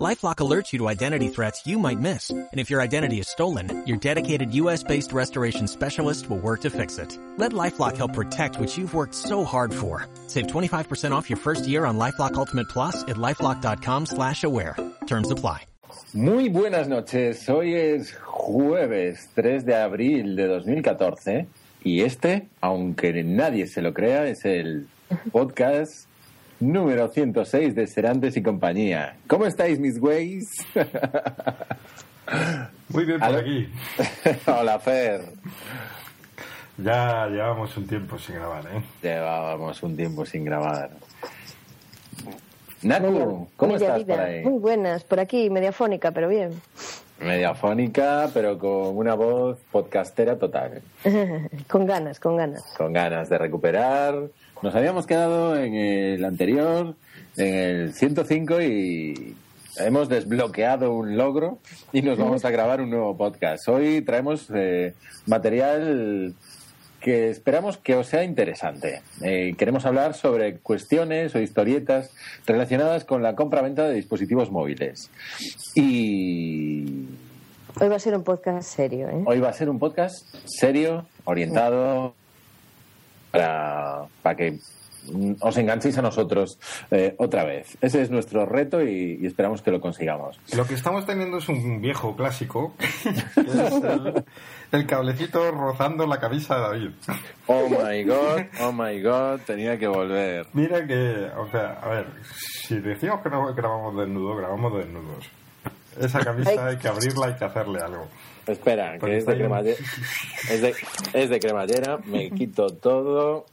[0.00, 2.30] LifeLock alerts you to identity threats you might miss.
[2.30, 6.96] And if your identity is stolen, your dedicated US-based restoration specialist will work to fix
[6.96, 7.18] it.
[7.36, 10.06] Let LifeLock help protect what you've worked so hard for.
[10.26, 14.74] Save 25% off your first year on LifeLock Ultimate Plus at LifeLock.com slash aware.
[15.06, 15.66] Terms apply.
[16.14, 17.46] Muy buenas noches.
[17.46, 21.46] Hoy es jueves 3 de abril de 2014
[21.84, 24.88] y este, aunque nadie se lo crea, es el
[25.30, 26.09] podcast
[26.60, 29.16] número 106 de Serantes y compañía.
[29.26, 30.48] ¿Cómo estáis, mis güeyes?
[32.88, 33.68] Muy bien por aquí.
[34.46, 35.22] Hola, Fer.
[36.78, 38.82] Ya llevamos un tiempo sin grabar, ¿eh?
[39.02, 40.90] Llevábamos un tiempo sin grabar.
[42.82, 44.16] Natu, ¿cómo Media estás vida.
[44.16, 44.42] por ahí?
[44.42, 46.52] Muy buenas, por aquí, mediafónica, pero bien.
[47.20, 50.80] Mediafónica, pero con una voz podcastera total.
[51.68, 52.64] con ganas, con ganas.
[52.78, 54.14] Con ganas de recuperar.
[54.62, 56.94] Nos habíamos quedado en el anterior,
[57.38, 59.34] en el 105, y
[59.78, 61.58] hemos desbloqueado un logro
[61.94, 63.66] y nos vamos a grabar un nuevo podcast.
[63.68, 64.94] Hoy traemos eh,
[65.26, 66.34] material
[67.00, 69.00] que esperamos que os sea interesante.
[69.22, 72.10] Eh, queremos hablar sobre cuestiones o historietas
[72.46, 75.10] relacionadas con la compra-venta de dispositivos móviles.
[75.74, 77.06] Y
[77.80, 79.22] Hoy va a ser un podcast serio, ¿eh?
[79.24, 82.14] hoy va a ser un podcast serio, orientado
[83.30, 84.58] para, para que
[85.40, 86.58] os enganchéis a nosotros
[86.90, 87.76] eh, otra vez.
[87.80, 90.38] Ese es nuestro reto y, y esperamos que lo consigamos.
[90.54, 92.86] Lo que estamos teniendo es un viejo clásico, que
[93.40, 94.24] es el,
[94.72, 96.90] el cablecito rozando la camisa de David.
[97.46, 100.46] Oh my god, oh my god, tenía que volver.
[100.52, 105.30] Mira que, o sea, a ver, si decimos que no grabamos desnudo, grabamos desnudos.
[105.98, 108.08] Esa camisa hay que abrirla, hay que hacerle algo.
[108.50, 109.76] Espera, Porque que es de, cremallera,
[110.50, 110.74] es, de,
[111.14, 113.46] es de cremallera, me quito todo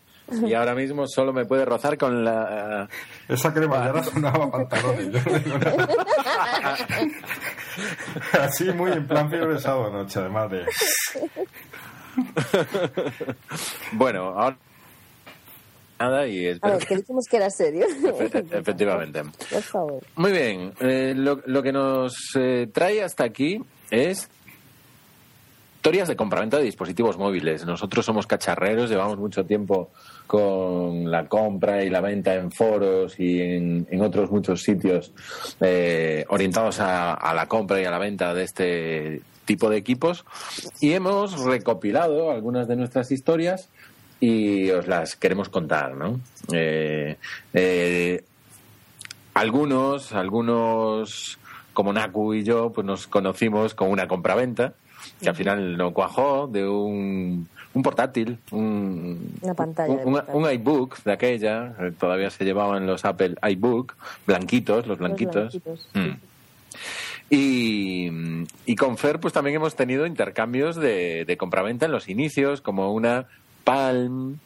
[0.45, 2.89] y ahora mismo solo me puede rozar con la...
[3.29, 5.23] Esa cremallera sonaba pantalones.
[8.33, 10.65] Así muy en plan fiebre de sábado noche, además de...
[13.93, 14.57] Bueno, ahora...
[15.99, 17.87] Nada y A espero ver, que dijimos que era serio.
[17.87, 19.23] Efe- Efectivamente.
[19.51, 20.03] Por favor.
[20.15, 24.29] Muy bien, eh, lo, lo que nos eh, trae hasta aquí es
[25.87, 27.65] historias de compraventa de dispositivos móviles.
[27.65, 29.89] Nosotros somos cacharreros, llevamos mucho tiempo
[30.27, 35.13] con la compra y la venta en foros y en, otros muchos sitios
[35.61, 40.25] eh, orientados a, a la compra y a la venta de este tipo de equipos
[40.81, 43.69] y hemos recopilado algunas de nuestras historias
[44.19, 46.19] y os las queremos contar, ¿no?
[46.51, 47.15] Eh,
[47.53, 48.25] eh,
[49.35, 51.39] algunos, algunos
[51.71, 54.73] como Naku y yo, pues nos conocimos con una compraventa
[55.21, 60.13] que al final no cuajó de un, un portátil, un, Una pantalla de un, un-
[60.13, 60.35] portátil.
[60.43, 65.33] un iBook de aquella, eh, todavía se llevaban los Apple iBook, blanquitos, los blanquitos.
[65.53, 66.11] blanquitos, Mm.
[67.29, 68.09] Y,
[68.65, 72.93] y con Fer, pues también hemos tenido intercambios de, de compraventa en los inicios, como
[72.93, 73.25] una
[73.65, 74.37] Palm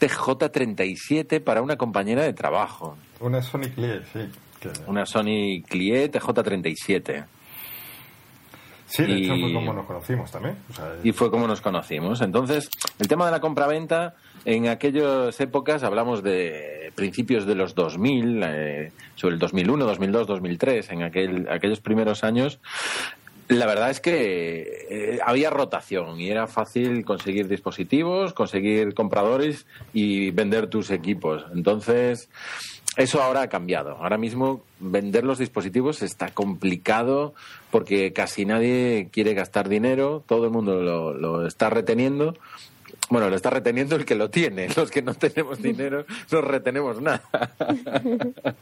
[0.00, 2.96] TJ37 para una compañera de trabajo.
[3.18, 4.20] Una Sonic Lee, sí.
[4.60, 7.24] que- Una Sony Clié TJ37.
[8.90, 10.56] Sí, de hecho y- fue como nos conocimos también.
[10.70, 12.20] O sea, Y fue como nos conocimos.
[12.20, 12.68] Entonces,
[12.98, 14.14] el tema de la compraventa,
[14.44, 20.90] en aquellas épocas, hablamos de principios de los 2000, eh, sobre el 2001, 2002, 2003,
[20.90, 22.58] en aquel, aquellos primeros años,
[23.48, 30.30] la verdad es que eh, había rotación y era fácil conseguir dispositivos, conseguir compradores y
[30.30, 31.44] vender tus equipos.
[31.52, 32.28] Entonces,
[32.96, 33.96] eso ahora ha cambiado.
[33.96, 37.34] Ahora mismo vender los dispositivos está complicado
[37.70, 42.36] porque casi nadie quiere gastar dinero, todo el mundo lo, está reteniendo.
[43.08, 44.68] Bueno, lo está reteniendo el que lo tiene.
[44.76, 47.22] Los que no tenemos dinero no retenemos nada.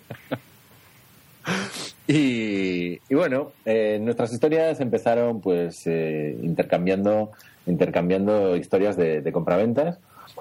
[2.07, 7.33] Y, y bueno, eh, nuestras historias empezaron pues eh, intercambiando,
[7.67, 9.99] intercambiando historias de, de compraventas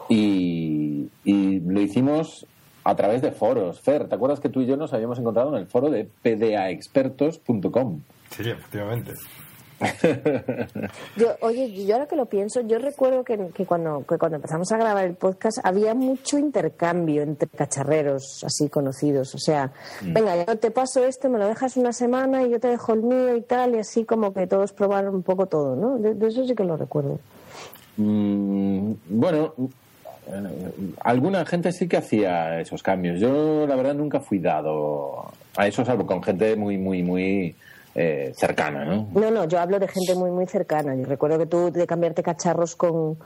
[0.09, 2.45] y, y lo hicimos
[2.87, 3.81] a través de foros.
[3.81, 8.01] Fer, ¿te acuerdas que tú y yo nos habíamos encontrado en el foro de pdaexpertos.com?
[8.31, 9.11] sí, efectivamente.
[11.17, 14.71] Yo, oye, yo ahora que lo pienso, yo recuerdo que, que cuando, que cuando empezamos
[14.71, 19.35] a grabar el podcast había mucho intercambio entre cacharreros así conocidos.
[19.35, 22.69] O sea, venga, yo te paso este, me lo dejas una semana y yo te
[22.69, 25.99] dejo el mío y tal, y así como que todos probaron un poco todo, ¿no?
[25.99, 27.19] De, de eso sí que lo recuerdo.
[27.97, 29.53] Mm, bueno,
[30.27, 30.71] eh,
[31.01, 33.19] alguna gente sí que hacía esos cambios.
[33.19, 37.55] Yo, la verdad, nunca fui dado a eso, salvo con gente muy, muy, muy
[37.95, 39.07] eh, cercana, ¿no?
[39.13, 40.95] No, no, yo hablo de gente muy, muy cercana.
[40.95, 43.17] Yo recuerdo que tú de cambiarte cacharros con,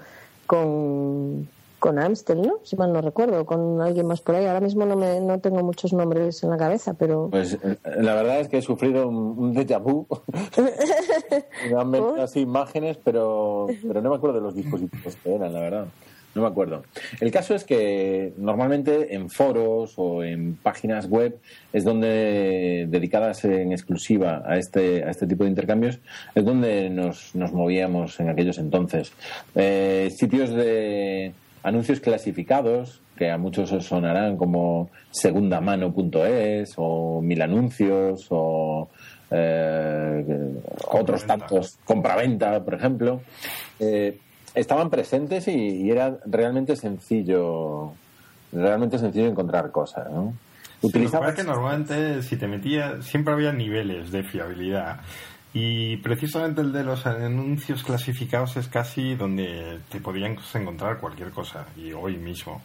[0.47, 2.59] con, con Amstel, ¿no?
[2.63, 4.45] Si mal no recuerdo, con alguien más por ahí.
[4.45, 7.27] Ahora mismo no, me, no tengo muchos nombres en la cabeza, pero...
[7.29, 10.07] Pues eh, la verdad es que he sufrido un, un déjà vu.
[11.69, 15.51] me han venido así imágenes, pero, pero no me acuerdo de los dispositivos que eran,
[15.51, 15.85] la verdad.
[16.33, 16.83] No me acuerdo.
[17.19, 21.37] El caso es que normalmente en foros o en páginas web
[21.73, 25.99] es donde, dedicadas en exclusiva a este, a este tipo de intercambios,
[26.33, 29.11] es donde nos, nos movíamos en aquellos entonces.
[29.55, 31.33] Eh, sitios de
[31.63, 38.89] anuncios clasificados, que a muchos os sonarán como segundamano.es o mil anuncios o
[39.29, 40.25] eh,
[40.87, 43.21] otros tantos, compraventa, por ejemplo.
[43.79, 44.17] Eh,
[44.55, 47.93] estaban presentes y, y, era realmente sencillo,
[48.51, 50.33] realmente sencillo encontrar cosas, ¿no?
[50.81, 51.33] Utilizaba...
[51.33, 55.01] que normalmente si te metías, siempre había niveles de fiabilidad.
[55.53, 61.65] Y precisamente el de los anuncios clasificados es casi donde te podían encontrar cualquier cosa.
[61.75, 62.61] Y hoy mismo.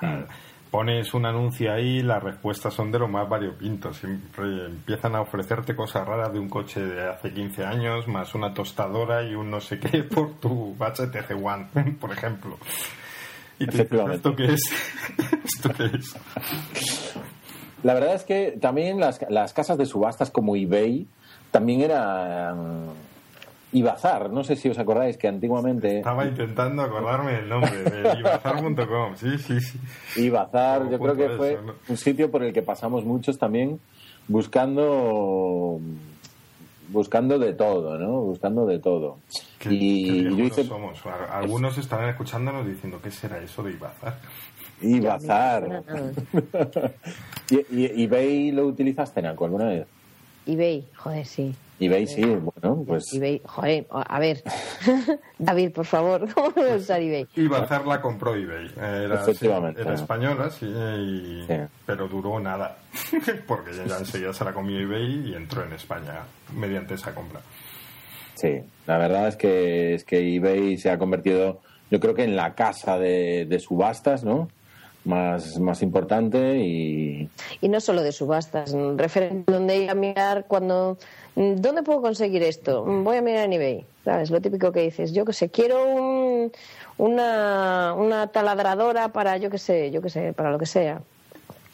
[0.00, 0.22] Mm.
[0.72, 3.92] Pones un anuncio ahí, las respuestas son de lo más variopinto.
[3.92, 8.54] Siempre empiezan a ofrecerte cosas raras de un coche de hace 15 años, más una
[8.54, 11.68] tostadora y un no sé qué por tu HTC One,
[12.00, 12.56] por ejemplo.
[13.58, 14.60] Y te dices, ¿esto qué es?
[15.44, 16.16] ¿Esto qué es?
[17.82, 21.06] La verdad es que también las, las casas de subastas como eBay
[21.50, 22.86] también eran
[23.72, 25.98] Ibazar, no sé si os acordáis que antiguamente...
[25.98, 29.80] Estaba intentando acordarme el nombre, de ibazar.com, sí, sí, sí.
[30.22, 31.58] Ibazar, yo creo que fue
[31.88, 33.80] un sitio por el que pasamos muchos también
[34.28, 35.80] buscando
[36.88, 38.20] buscando de todo, ¿no?
[38.20, 39.18] Buscando de todo.
[39.64, 40.64] y yo hice...
[40.64, 41.00] somos.
[41.30, 44.18] Algunos estarán escuchándonos diciendo, ¿qué será eso de Ibazar?
[44.82, 45.82] Ibazar.
[47.50, 49.86] ¿Y, y, eBay lo utilizaste, Naco, alguna vez?
[50.44, 51.54] eBay, joder, sí
[51.84, 53.12] eBay sí, bueno, pues...
[53.12, 54.42] eBay, joder, a ver,
[55.38, 57.26] David, por favor, ¿cómo voy a usar eBay?
[57.34, 59.80] Iba la compró eBay, era, Efectivamente.
[59.80, 60.72] era española, sí,
[61.84, 62.78] pero duró nada,
[63.48, 66.20] porque ya enseguida se la comió eBay y entró en España
[66.54, 67.40] mediante esa compra.
[68.34, 72.36] Sí, la verdad es que, es que eBay se ha convertido, yo creo que en
[72.36, 74.48] la casa de, de subastas, ¿no?
[75.04, 77.28] Más, más importante y...
[77.60, 80.98] Y no solo de subastas, referente donde ir a mirar cuando...
[81.34, 82.84] ¿Dónde puedo conseguir esto?
[82.84, 84.30] Voy a mirar en eBay, ¿sabes?
[84.30, 86.52] Lo típico que dices, yo que sé, quiero un,
[86.98, 91.00] una, una taladradora para, yo que sé, yo que sé, para lo que sea.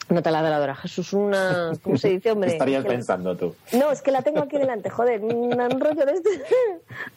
[0.09, 1.71] Una taladradora, Jesús, una.
[1.83, 2.51] ¿Cómo se dice, hombre?
[2.51, 3.53] estarías pensando tú?
[3.73, 5.21] No, es que la tengo aquí delante, joder.
[5.21, 6.33] Un, rollo de estos,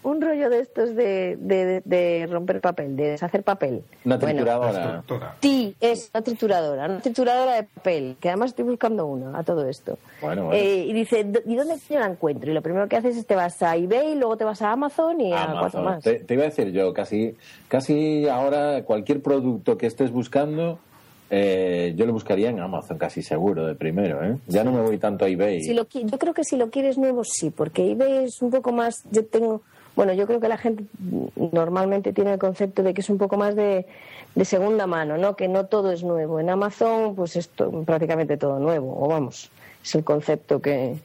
[0.02, 1.38] un rollo de estos de,
[1.84, 3.82] de, romper papel, de deshacer papel.
[4.04, 5.02] Una trituradora.
[5.40, 9.66] sí, es una trituradora, una trituradora de papel, que además estoy buscando una a todo
[9.66, 9.98] esto.
[10.20, 12.50] Bueno, eh, y dice, ¿y dónde yo la encuentro?
[12.50, 15.18] Y lo primero que haces es te vas a eBay, luego te vas a Amazon
[15.18, 16.04] y a cuatro más.
[16.04, 17.36] Te, te, iba a decir yo, casi,
[17.68, 20.78] casi ahora cualquier producto que estés buscando
[21.30, 24.36] eh, yo lo buscaría en Amazon casi seguro de primero, ¿eh?
[24.46, 25.62] Ya no me voy tanto a eBay.
[25.62, 28.70] Si lo, yo creo que si lo quieres nuevo sí, porque eBay es un poco
[28.70, 29.62] más, yo tengo,
[29.96, 30.84] bueno, yo creo que la gente
[31.52, 33.86] normalmente tiene el concepto de que es un poco más de,
[34.44, 35.34] segunda mano, ¿no?
[35.34, 36.38] Que no todo es nuevo.
[36.38, 37.48] En Amazon, pues es
[37.86, 39.50] prácticamente todo nuevo, o vamos,
[39.82, 40.96] es el concepto que,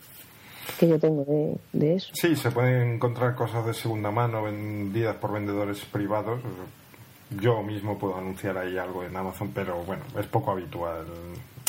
[0.78, 2.10] que yo tengo de, de eso.
[2.14, 6.42] Sí, se pueden encontrar cosas de segunda mano vendidas por vendedores privados
[7.30, 11.06] yo mismo puedo anunciar ahí algo en Amazon, pero bueno, es poco habitual.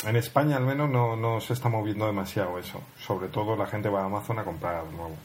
[0.05, 2.81] En España al menos no, no se está moviendo demasiado eso.
[2.97, 5.15] Sobre todo la gente va a Amazon a comprar algo nuevo.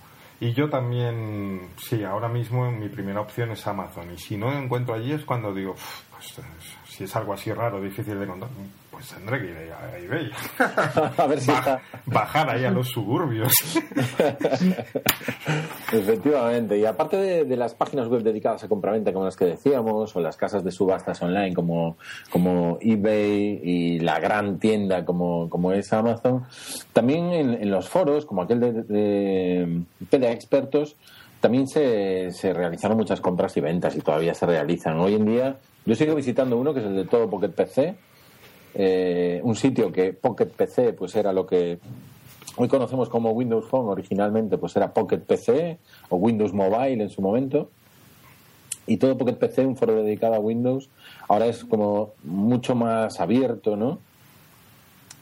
[0.41, 4.12] Y yo también, sí, ahora mismo mi primera opción es Amazon.
[4.12, 5.75] Y si no encuentro allí es cuando digo,
[6.11, 6.35] pues
[6.88, 8.50] si es algo así raro, difícil de encontrar,
[8.95, 10.31] pues tendré que ir a eBay.
[11.19, 11.51] a ver si
[12.07, 13.53] Bajar ahí a los suburbios.
[15.93, 16.79] Efectivamente.
[16.79, 20.37] Y aparte de, las páginas web dedicadas a compraventa como las que decíamos, o las
[20.37, 21.97] casas de subastas online como,
[22.31, 26.45] como eBay y la gran tienda como, como es Amazon,
[26.93, 30.97] también en, los foros, como aquel de, de, de Expertos,
[31.41, 34.99] también se, se realizaron muchas compras y ventas y todavía se realizan.
[35.01, 37.97] Hoy en día yo sigo visitando uno que es el de todo Pocket PC,
[38.75, 41.78] eh, un sitio que Pocket PC pues era lo que
[42.57, 45.78] hoy conocemos como Windows Phone, originalmente pues era Pocket PC
[46.09, 47.71] o Windows Mobile en su momento.
[48.87, 50.90] Y todo Pocket PC, un foro dedicado a Windows,
[51.28, 53.99] ahora es como mucho más abierto, ¿no?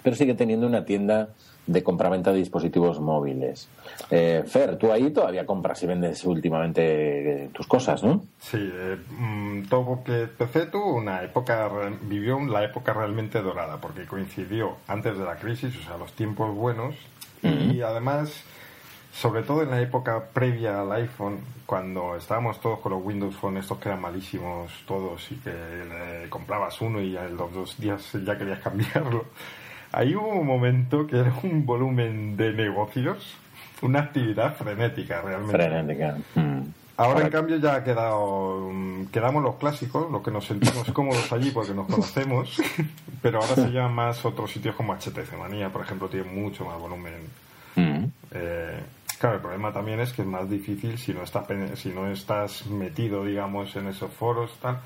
[0.03, 1.31] Pero sigue teniendo una tienda
[1.67, 3.69] de compraventa de dispositivos móviles.
[4.11, 8.25] Eh, Fer, tú ahí todavía compras y vendes últimamente eh, tus cosas, ¿no?
[8.41, 11.71] Sí, eh, mm, todo que PC tuvo una época,
[12.03, 16.53] vivió la época realmente dorada, porque coincidió antes de la crisis, o sea, los tiempos
[16.55, 16.97] buenos,
[17.43, 18.45] y además
[19.13, 23.59] sobre todo en la época previa al iPhone, cuando estábamos todos con los Windows Phone,
[23.59, 28.11] estos que eran malísimos todos y que eh, comprabas uno y a los dos días
[28.25, 29.27] ya querías cambiarlo.
[29.93, 33.37] Ahí hubo un momento que era un volumen de negocios,
[33.83, 35.57] una actividad frenética realmente.
[35.57, 36.17] Frenética.
[36.35, 36.63] Mm.
[36.97, 41.31] Ahora, en cambio, ya ha quedado, mm, quedamos los clásicos, los que nos sentimos cómodos
[41.33, 42.61] allí porque nos conocemos,
[43.21, 46.79] pero ahora se llaman más otros sitios como HTC Manía, por ejemplo, tiene mucho más
[46.79, 47.15] volumen.
[47.77, 48.05] Mm.
[48.33, 48.81] Eh,
[49.19, 52.67] claro, el problema también es que es más difícil si no estás, si no estás
[52.67, 54.81] metido, digamos, en esos foros, tal,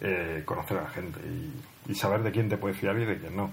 [0.00, 3.18] eh, conocer a la gente y, y saber de quién te puedes fiar y de
[3.18, 3.50] quién no.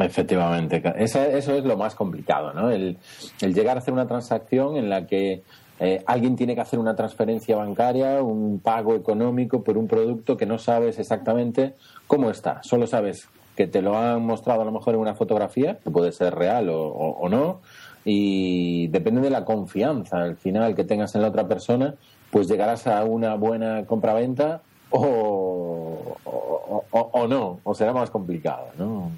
[0.00, 2.70] Efectivamente, eso, es lo más complicado, ¿no?
[2.70, 2.96] El,
[3.40, 5.42] llegar a hacer una transacción en la que
[5.80, 10.46] eh, alguien tiene que hacer una transferencia bancaria, un pago económico por un producto que
[10.46, 11.74] no sabes exactamente
[12.06, 12.62] cómo está.
[12.62, 16.12] Solo sabes que te lo han mostrado a lo mejor en una fotografía, que puede
[16.12, 17.60] ser real o, o, no,
[18.04, 21.94] y depende de la confianza al final que tengas en la otra persona,
[22.30, 29.10] pues llegarás a una buena compraventa o, o, o no, o será más complicado, ¿no?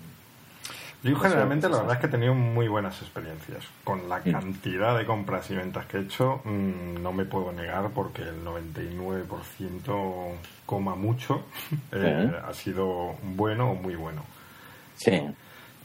[1.03, 3.65] Yo generalmente la verdad es que he tenido muy buenas experiencias.
[3.85, 7.91] Con la cantidad de compras y ventas que he hecho, mmm, no me puedo negar
[7.91, 10.33] porque el 99%
[10.65, 11.45] coma mucho
[11.93, 14.23] eh, ha sido bueno o muy bueno.
[14.97, 15.23] Sí.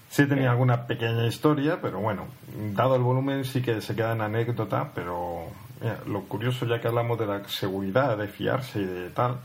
[0.10, 2.26] Sí tenía alguna pequeña historia, pero bueno,
[2.74, 5.46] dado el volumen sí que se queda en anécdota, pero
[5.80, 9.40] mira, lo curioso ya que hablamos de la seguridad, de fiarse y de tal,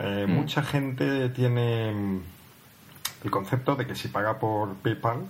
[0.00, 0.30] eh, mm.
[0.30, 2.20] mucha gente tiene
[3.24, 5.20] el concepto de que si paga por PayPal,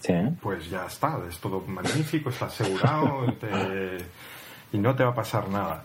[0.00, 0.14] sí.
[0.40, 3.98] pues ya está, es todo magnífico, está asegurado te,
[4.72, 5.84] y no te va a pasar nada.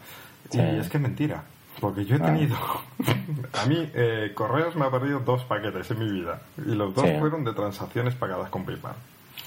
[0.49, 0.59] Sí.
[0.59, 1.43] Y es que es mentira,
[1.79, 2.57] porque yo he tenido,
[3.53, 7.05] a mí eh, Correos me ha perdido dos paquetes en mi vida y los dos
[7.05, 7.15] sí.
[7.19, 8.95] fueron de transacciones pagadas con PayPal.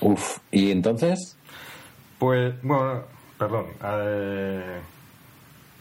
[0.00, 1.36] Uf, ¿y entonces?
[2.18, 3.02] Pues, bueno,
[3.38, 4.80] perdón, eh,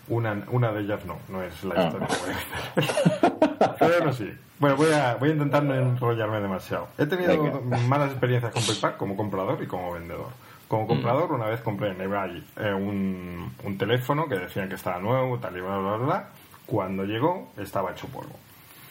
[0.08, 2.08] una, una de ellas no, no es la historia.
[2.10, 3.76] Ah.
[3.80, 4.32] Pero no sí.
[4.60, 6.88] Bueno, voy a, voy a intentar no enrollarme demasiado.
[6.98, 7.78] He tenido Venga.
[7.88, 10.30] malas experiencias con PayPal como comprador y como vendedor.
[10.68, 11.36] Como comprador, mm.
[11.36, 15.58] una vez compré en eBay eh, un, un, teléfono que decían que estaba nuevo, tal
[15.58, 16.30] y bla, bla, bla.
[16.66, 18.36] Cuando llegó, estaba hecho polvo.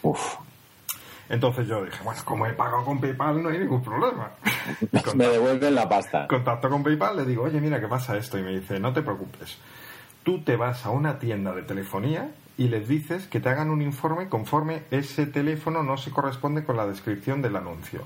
[0.03, 0.37] Uf.
[1.29, 4.31] Entonces yo dije, bueno, como he pagado con PayPal, no hay ningún problema.
[4.79, 6.27] Contacto, me devuelven la pasta.
[6.29, 8.39] Contacto con PayPal, le digo, oye, mira, ¿qué pasa esto?
[8.39, 9.59] Y me dice, no te preocupes.
[10.23, 13.83] Tú te vas a una tienda de telefonía y les dices que te hagan un
[13.83, 18.03] informe conforme ese teléfono no se corresponde con la descripción del anuncio.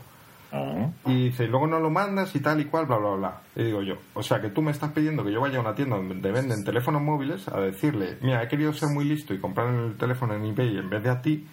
[0.52, 0.92] Uh-huh.
[1.06, 3.40] Y dice, y luego no lo mandas y tal y cual, bla, bla, bla.
[3.56, 5.74] Y digo yo, o sea que tú me estás pidiendo que yo vaya a una
[5.74, 9.74] tienda donde venden teléfonos móviles a decirle, mira, he querido ser muy listo y comprar
[9.74, 11.46] el teléfono en eBay en vez de a ti.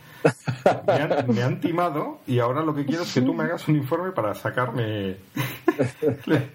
[0.87, 3.67] me, han, me han timado y ahora lo que quiero es que tú me hagas
[3.67, 5.17] un informe para sacarme.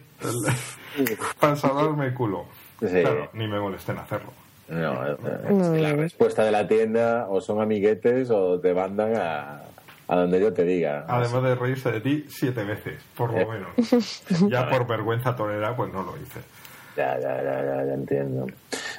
[1.40, 2.46] para salvarme el culo.
[2.80, 3.00] Sí.
[3.00, 4.32] Claro, ni me molesten hacerlo.
[4.68, 9.62] No, es que la respuesta de la tienda o son amiguetes o te mandan a,
[10.06, 11.06] a donde yo te diga.
[11.08, 13.70] Además de reírse de ti siete veces, por lo menos.
[14.48, 16.40] ya por vergüenza torera, pues no lo hice.
[16.96, 18.46] Ya, ya, ya, ya, ya entiendo.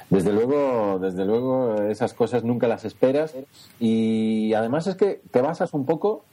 [0.08, 3.34] Desde luego, desde luego, esas cosas nunca las esperas
[3.78, 6.24] y además es que te basas un poco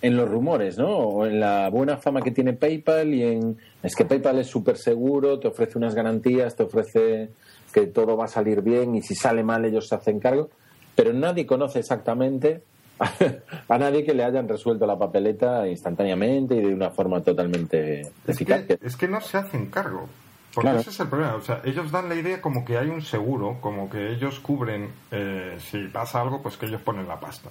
[0.00, 0.88] en los rumores, ¿no?
[0.96, 3.58] O en la buena fama que tiene PayPal y en...
[3.82, 7.30] Es que PayPal es súper seguro, te ofrece unas garantías, te ofrece
[7.72, 10.50] que todo va a salir bien y si sale mal ellos se hacen cargo,
[10.94, 12.62] pero nadie conoce exactamente
[13.68, 18.10] a nadie que le hayan resuelto la papeleta instantáneamente y de una forma totalmente es
[18.26, 18.62] eficaz.
[18.62, 20.08] Que, es que no se hacen cargo.
[20.54, 20.80] Porque claro.
[20.80, 21.34] ese es el problema.
[21.36, 24.90] O sea, ellos dan la idea como que hay un seguro, como que ellos cubren,
[25.10, 27.50] eh, si pasa algo, pues que ellos ponen la pasta.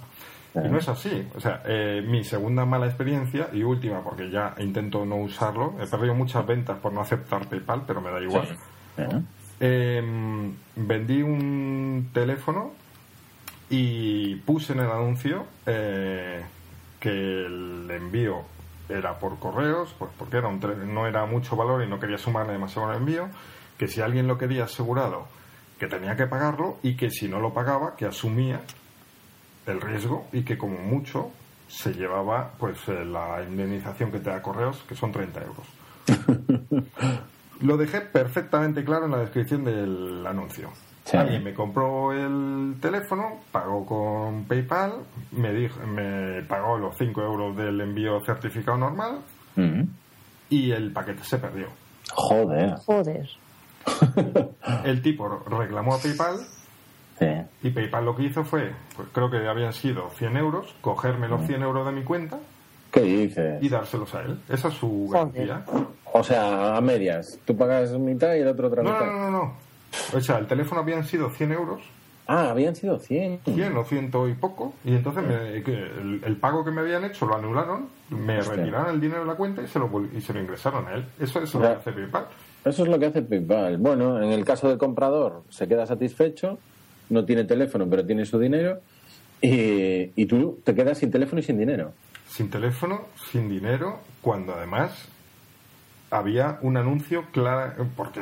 [0.54, 1.28] Y no es así.
[1.36, 5.86] O sea, eh, mi segunda mala experiencia y última, porque ya intento no usarlo, he
[5.86, 8.48] perdido muchas ventas por no aceptar PayPal, pero me da igual.
[8.96, 9.02] Sí.
[9.60, 10.02] Eh,
[10.76, 12.72] vendí un teléfono
[13.70, 16.42] y puse en el anuncio eh,
[17.00, 18.42] que el envío
[18.88, 20.60] era por correos, pues porque era un
[20.92, 23.28] no era mucho valor y no quería sumarle demasiado al envío,
[23.76, 25.26] que si alguien lo quería asegurado,
[25.78, 28.60] que tenía que pagarlo y que si no lo pagaba, que asumía
[29.68, 31.30] el riesgo y que como mucho
[31.68, 35.66] se llevaba pues eh, la indemnización que te da correos, que son 30 euros.
[37.60, 40.70] lo dejé perfectamente claro en la descripción del anuncio.
[41.04, 41.16] Sí.
[41.16, 44.92] Alguien me compró el teléfono, pagó con PayPal,
[45.32, 49.20] me, dijo, me pagó los 5 euros del envío certificado normal
[49.56, 49.88] mm -hmm.
[50.50, 51.68] y el paquete se perdió.
[52.12, 52.74] Joder.
[52.84, 53.28] Joder.
[54.84, 56.36] El tipo reclamó a PayPal
[57.18, 57.26] sí.
[57.62, 61.42] y PayPal lo que hizo fue, pues creo que habían sido 100 euros, cogerme los
[61.46, 62.38] 100 euros de mi cuenta
[62.90, 63.62] ¿Qué dices?
[63.62, 64.38] y dárselos a él.
[64.48, 65.62] Esa es su garantía.
[66.12, 67.38] O sea, a medias.
[67.44, 69.06] Tú pagas mitad y el otro otra No, mitad.
[69.06, 69.54] no, no, no, no.
[70.16, 71.80] O sea, el teléfono habían sido 100 euros,
[72.30, 73.40] Ah, habían sido 100.
[73.42, 77.24] 100 o 100 y poco, y entonces me- el, el pago que me habían hecho
[77.24, 78.54] lo anularon, me Hostia.
[78.56, 81.06] retiraron el dinero de la cuenta y se lo, y se lo ingresaron a él.
[81.18, 82.26] Eso es lo que hace PayPal.
[82.66, 83.78] Eso es lo que hace PayPal.
[83.78, 86.58] Bueno, en el caso del comprador, se queda satisfecho,
[87.10, 88.80] no tiene teléfono, pero tiene su dinero,
[89.40, 91.92] y, y tú te quedas sin teléfono y sin dinero.
[92.28, 95.08] Sin teléfono, sin dinero, cuando además
[96.10, 98.20] había un anuncio claro, porque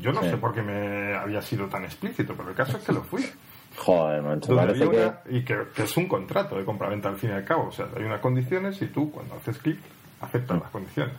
[0.00, 0.30] yo no Sí.
[0.30, 3.24] sé por qué me había sido tan explícito, pero el caso es que lo fui.
[3.76, 4.86] Joder, Donde parece que...
[4.96, 7.68] una- y que, que es un contrato de compraventa al fin y al cabo.
[7.68, 10.24] O sea, hay unas condiciones y tú, cuando haces clic, Mm.
[10.24, 11.12] aceptas las condiciones.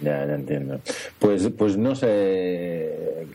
[0.00, 0.80] Ya, ya entiendo.
[1.18, 3.26] Pues, pues no sé.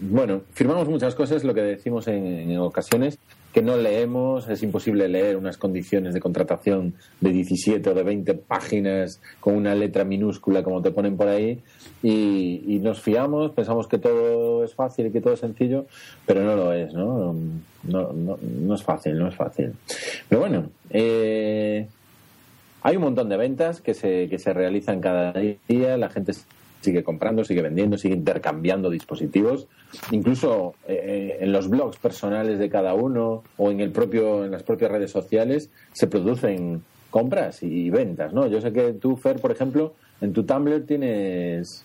[0.00, 3.18] Bueno, firmamos muchas cosas, lo que decimos en, en ocasiones,
[3.56, 8.34] que no leemos, es imposible leer unas condiciones de contratación de 17 o de 20
[8.34, 11.62] páginas con una letra minúscula como te ponen por ahí
[12.02, 15.86] y, y nos fiamos, pensamos que todo es fácil y que todo es sencillo,
[16.26, 17.34] pero no lo es, ¿no?
[17.84, 19.72] No, no, no es fácil, no es fácil.
[20.28, 21.88] Pero bueno, eh,
[22.86, 26.34] hay un montón de ventas que se, que se realizan cada día, la gente
[26.80, 29.66] sigue comprando, sigue vendiendo, sigue intercambiando dispositivos,
[30.12, 34.62] incluso eh, en los blogs personales de cada uno o en el propio en las
[34.62, 38.46] propias redes sociales se producen compras y ventas, ¿no?
[38.46, 41.84] Yo sé que tú Fer, por ejemplo, en tu Tumblr tienes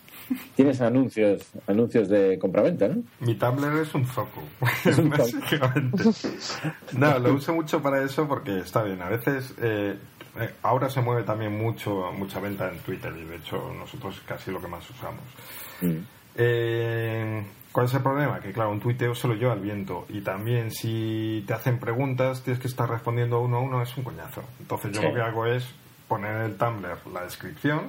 [0.56, 3.02] tienes anuncios anuncios de compraventa, ¿no?
[3.22, 6.04] Mi Tumblr es un zoco, básicamente.
[6.96, 9.02] No, lo uso mucho para eso porque está bien.
[9.02, 9.96] A veces, eh,
[10.64, 14.52] ahora se mueve también mucho, mucha venta en Twitter y de hecho nosotros es casi
[14.52, 15.24] lo que más usamos.
[15.82, 15.98] Mm.
[16.36, 18.40] Eh, ¿Cuál es el problema?
[18.40, 22.44] Que claro, un tuiteo se lo lleva el viento y también si te hacen preguntas
[22.44, 24.44] tienes que estar respondiendo uno a uno, es un coñazo.
[24.60, 25.08] Entonces yo Sí.
[25.08, 25.66] lo que hago es
[26.08, 27.88] poner en el Tumblr la descripción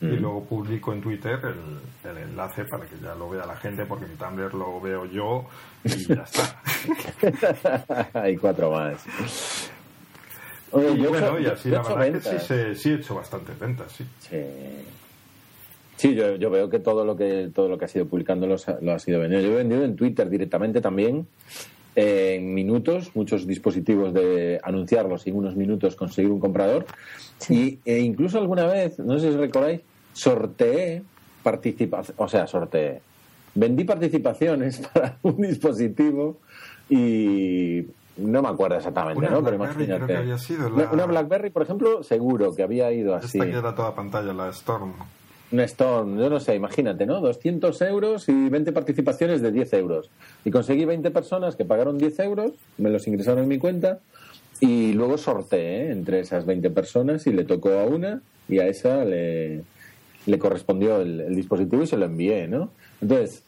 [0.00, 0.20] y Mm.
[0.20, 4.04] luego publico en Twitter el, el enlace para que ya lo vea la gente porque
[4.06, 5.46] mi Tumblr lo veo yo
[5.84, 6.60] y ya está.
[8.20, 9.70] Hay cuatro más.
[10.74, 12.38] Oye, y yo he bueno, hecho- y yo- así yo he la verdad es que
[12.40, 14.04] sí, se- sí he hecho bastantes ventas, sí.
[14.20, 14.36] Sí,
[15.96, 18.56] Sí, yo, yo veo que todo lo que todo lo que ha sido publicando lo,
[18.56, 19.40] ha- lo ha sido vendido.
[19.42, 21.26] Yo he vendido en Twitter directamente también
[21.94, 26.84] eh, en minutos, muchos dispositivos de anunciarlos y en unos minutos conseguir un comprador.
[27.48, 29.82] Y e incluso alguna vez, no sé si os recordáis,
[30.12, 31.02] sorteé
[31.44, 33.00] participación, o sea, sorteé.
[33.54, 36.38] Vendí participaciones para un dispositivo
[36.90, 37.82] y
[38.16, 39.42] no me acuerdo exactamente, Una ¿no?
[39.44, 40.06] Pero creo imagínate.
[40.06, 43.38] que había sido la- Una- una BlackBerry, por ejemplo, seguro que había ido así.
[43.38, 44.92] Esta que era toda pantalla, la Storm.
[45.52, 47.20] Un Storm, yo no sé, imagínate, ¿no?
[47.20, 50.10] 200 euros y 20 participaciones de 10 euros.
[50.44, 53.98] Y conseguí 20 personas que pagaron 10 euros, me los ingresaron en mi cuenta
[54.60, 55.92] y luego sorteé ¿eh?
[55.92, 59.62] entre esas 20 personas y le tocó a una y a esa le,
[60.26, 62.70] le correspondió el, el dispositivo y se lo envié, ¿no?
[63.00, 63.42] Entonces,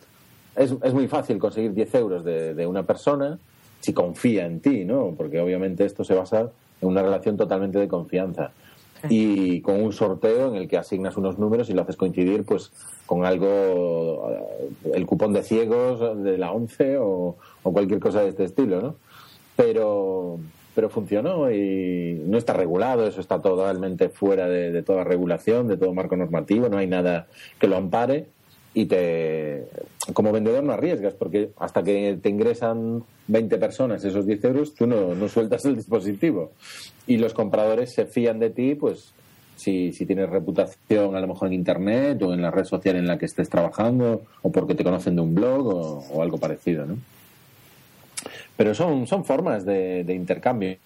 [0.54, 3.38] es, es muy fácil conseguir 10 euros de, de una persona
[3.86, 5.14] si confía en ti, ¿no?
[5.16, 8.50] Porque obviamente esto se basa en una relación totalmente de confianza.
[9.08, 12.72] Y con un sorteo en el que asignas unos números y lo haces coincidir pues
[13.04, 18.30] con algo, eh, el cupón de ciegos de la 11 o, o cualquier cosa de
[18.30, 18.96] este estilo, ¿no?
[19.54, 20.40] Pero,
[20.74, 25.76] pero funcionó y no está regulado, eso está totalmente fuera de, de toda regulación, de
[25.76, 27.28] todo marco normativo, no hay nada
[27.60, 28.26] que lo ampare
[28.74, 29.68] y te
[30.12, 34.86] como vendedor no arriesgas porque hasta que te ingresan 20 personas esos 10 euros tú
[34.86, 36.52] no, no sueltas el dispositivo
[37.06, 39.12] y los compradores se fían de ti pues
[39.56, 43.06] si, si tienes reputación a lo mejor en internet o en la red social en
[43.06, 45.66] la que estés trabajando o porque te conocen de un blog
[46.12, 46.98] o, algo parecido ¿no?
[48.56, 50.76] pero son, son formas de, intercambio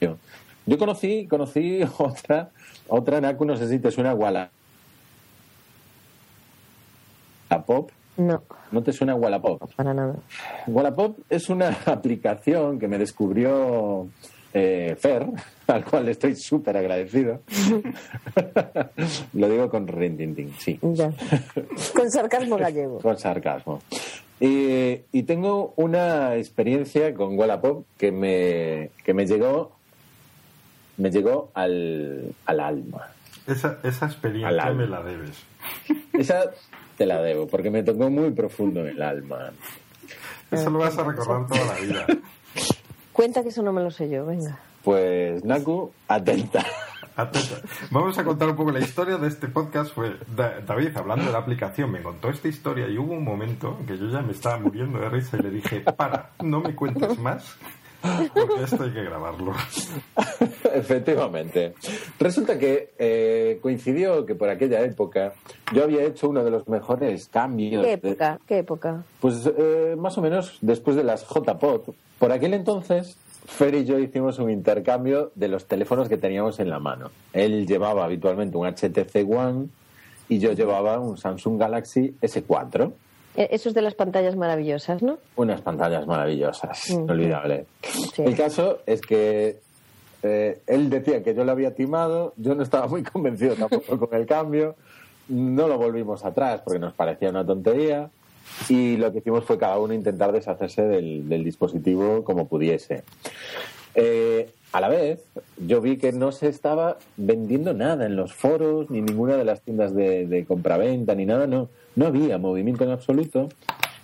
[0.00, 2.50] yo conocí conocí otra
[2.88, 4.50] otra Naku no sé si te suena Walla
[7.50, 9.60] Wallapop No, ¿No te suena Wallapop?
[9.74, 10.14] para nada.
[10.66, 14.06] Wallapop es una aplicación que me descubrió
[14.52, 15.26] eh, Fer,
[15.66, 17.40] al cual estoy súper agradecido.
[19.34, 21.12] Lo digo con rintintín, sí, Ya.
[21.94, 22.98] Con sarcasmo gallego.
[23.00, 23.80] con sarcasmo.
[24.40, 29.72] Y, y tengo una experiencia con Wallapop que me, que me llegó
[30.96, 33.08] me llegó al, al alma.
[33.48, 34.82] Esa, esa Al experiencia alma.
[34.82, 35.36] me la debes.
[36.12, 36.50] Esa
[36.96, 39.52] te la debo, porque me tocó muy profundo en el alma.
[40.50, 42.06] Eso lo vas a recordar toda la vida.
[43.12, 44.58] Cuenta que eso no me lo sé yo, venga.
[44.82, 46.64] Pues, Naku, atenta.
[47.16, 47.56] Atenta.
[47.90, 49.94] Vamos a contar un poco la historia de este podcast.
[49.94, 53.76] Fue Da- David, hablando de la aplicación, me contó esta historia y hubo un momento
[53.80, 56.74] en que yo ya me estaba muriendo de risa y le dije, para, no me
[56.74, 57.56] cuentes más,
[58.34, 59.52] porque esto hay que grabarlo.
[60.74, 61.74] Efectivamente.
[62.18, 65.34] Resulta que eh, coincidió que por aquella época
[65.72, 67.82] yo había hecho uno de los mejores cambios.
[67.82, 68.40] ¿Qué de- época?
[68.46, 69.04] ¿Qué época?
[69.20, 71.94] pues eh, más o menos después de las JPOT.
[72.18, 76.70] Por aquel entonces, Fer y yo hicimos un intercambio de los teléfonos que teníamos en
[76.70, 77.10] la mano.
[77.32, 79.68] Él llevaba habitualmente un HTC One
[80.28, 82.92] y yo llevaba un Samsung Galaxy S4.
[83.36, 85.18] Eh, Esos de las pantallas maravillosas, ¿no?
[85.36, 87.02] Unas pantallas maravillosas, Mm.
[87.04, 87.66] inolvidable.
[88.14, 88.22] Sí.
[88.22, 89.58] El caso es que
[90.22, 94.18] eh, él decía que yo lo había timado, yo no estaba muy convencido tampoco con
[94.18, 94.76] el cambio,
[95.28, 98.10] no lo volvimos atrás porque nos parecía una tontería
[98.68, 103.02] y lo que hicimos fue cada uno intentar deshacerse del, del dispositivo como pudiese.
[103.94, 105.20] Eh, a la vez,
[105.58, 109.60] yo vi que no se estaba vendiendo nada en los foros, ni ninguna de las
[109.62, 113.48] tiendas de, de compraventa, ni nada, no, no había movimiento en absoluto.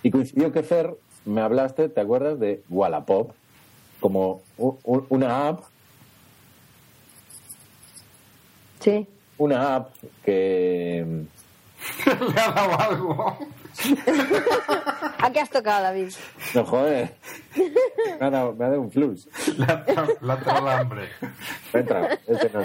[0.03, 3.31] Y coincidió que Fer, me hablaste, ¿te acuerdas de Wallapop?
[3.99, 5.61] Como una app,
[8.79, 9.05] Sí.
[9.37, 9.93] una app
[10.25, 11.05] que
[12.05, 13.37] Le ha dado algo.
[15.19, 16.09] ¿A qué has tocado, David?
[16.55, 17.11] no joder,
[18.19, 19.27] me ha dado, me ha dado un flux.
[19.57, 21.03] Le ha dado hambre.
[21.73, 22.61] Entra, este no.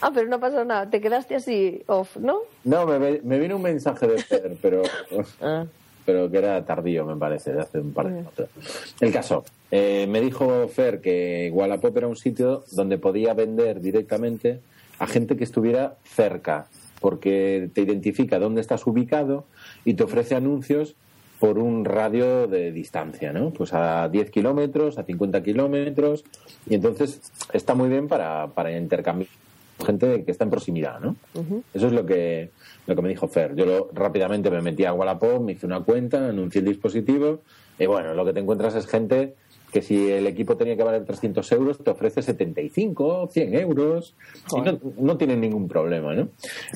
[0.00, 0.88] Ah, pero no pasó nada.
[0.88, 2.40] Te quedaste así off, ¿no?
[2.64, 4.82] No, me, me vino un mensaje de Fer, pero
[5.40, 5.64] Ah.
[6.04, 8.48] pero que era tardío, me parece, de hace un par de minutos.
[9.00, 14.60] El caso, eh, me dijo Fer que Wallapop era un sitio donde podía vender directamente
[14.98, 16.66] a gente que estuviera cerca,
[17.00, 19.44] porque te identifica dónde estás ubicado
[19.88, 20.94] y te ofrece anuncios
[21.40, 23.50] por un radio de distancia, ¿no?
[23.50, 26.24] Pues a 10 kilómetros, a 50 kilómetros,
[26.68, 27.20] y entonces
[27.52, 29.30] está muy bien para, para intercambiar
[29.86, 31.14] gente que está en proximidad, ¿no?
[31.72, 32.50] Eso es lo que,
[32.88, 33.54] lo que me dijo Fer.
[33.54, 37.40] Yo lo- rápidamente me metí a Wallapop, me hice una cuenta, anuncié el dispositivo,
[37.78, 39.34] y bueno, lo que te encuentras es gente
[39.72, 44.14] que si el equipo tenía que valer 300 euros, te ofrece 75, 100 euros,
[44.56, 46.28] y no, no tienen ningún problema, ¿no?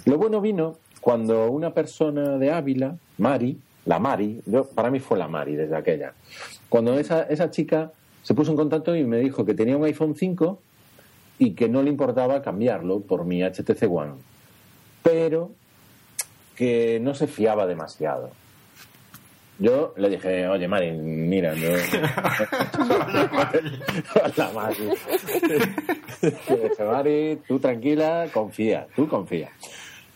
[0.05, 5.19] Lo bueno vino cuando una persona de Ávila, Mari, la Mari, yo, para mí fue
[5.19, 6.13] la Mari desde aquella,
[6.69, 7.91] cuando esa, esa chica
[8.23, 10.61] se puso en contacto y me dijo que tenía un iPhone 5
[11.41, 14.13] y que no le importaba cambiarlo por mi HTC One,
[15.03, 15.51] pero
[16.55, 18.31] que no se fiaba demasiado.
[19.59, 21.69] Yo le dije, oye, Mari, mira, no...
[24.25, 24.77] Hola, Mari.
[26.23, 29.51] Le dije, Mari, tú tranquila, confía, tú confía.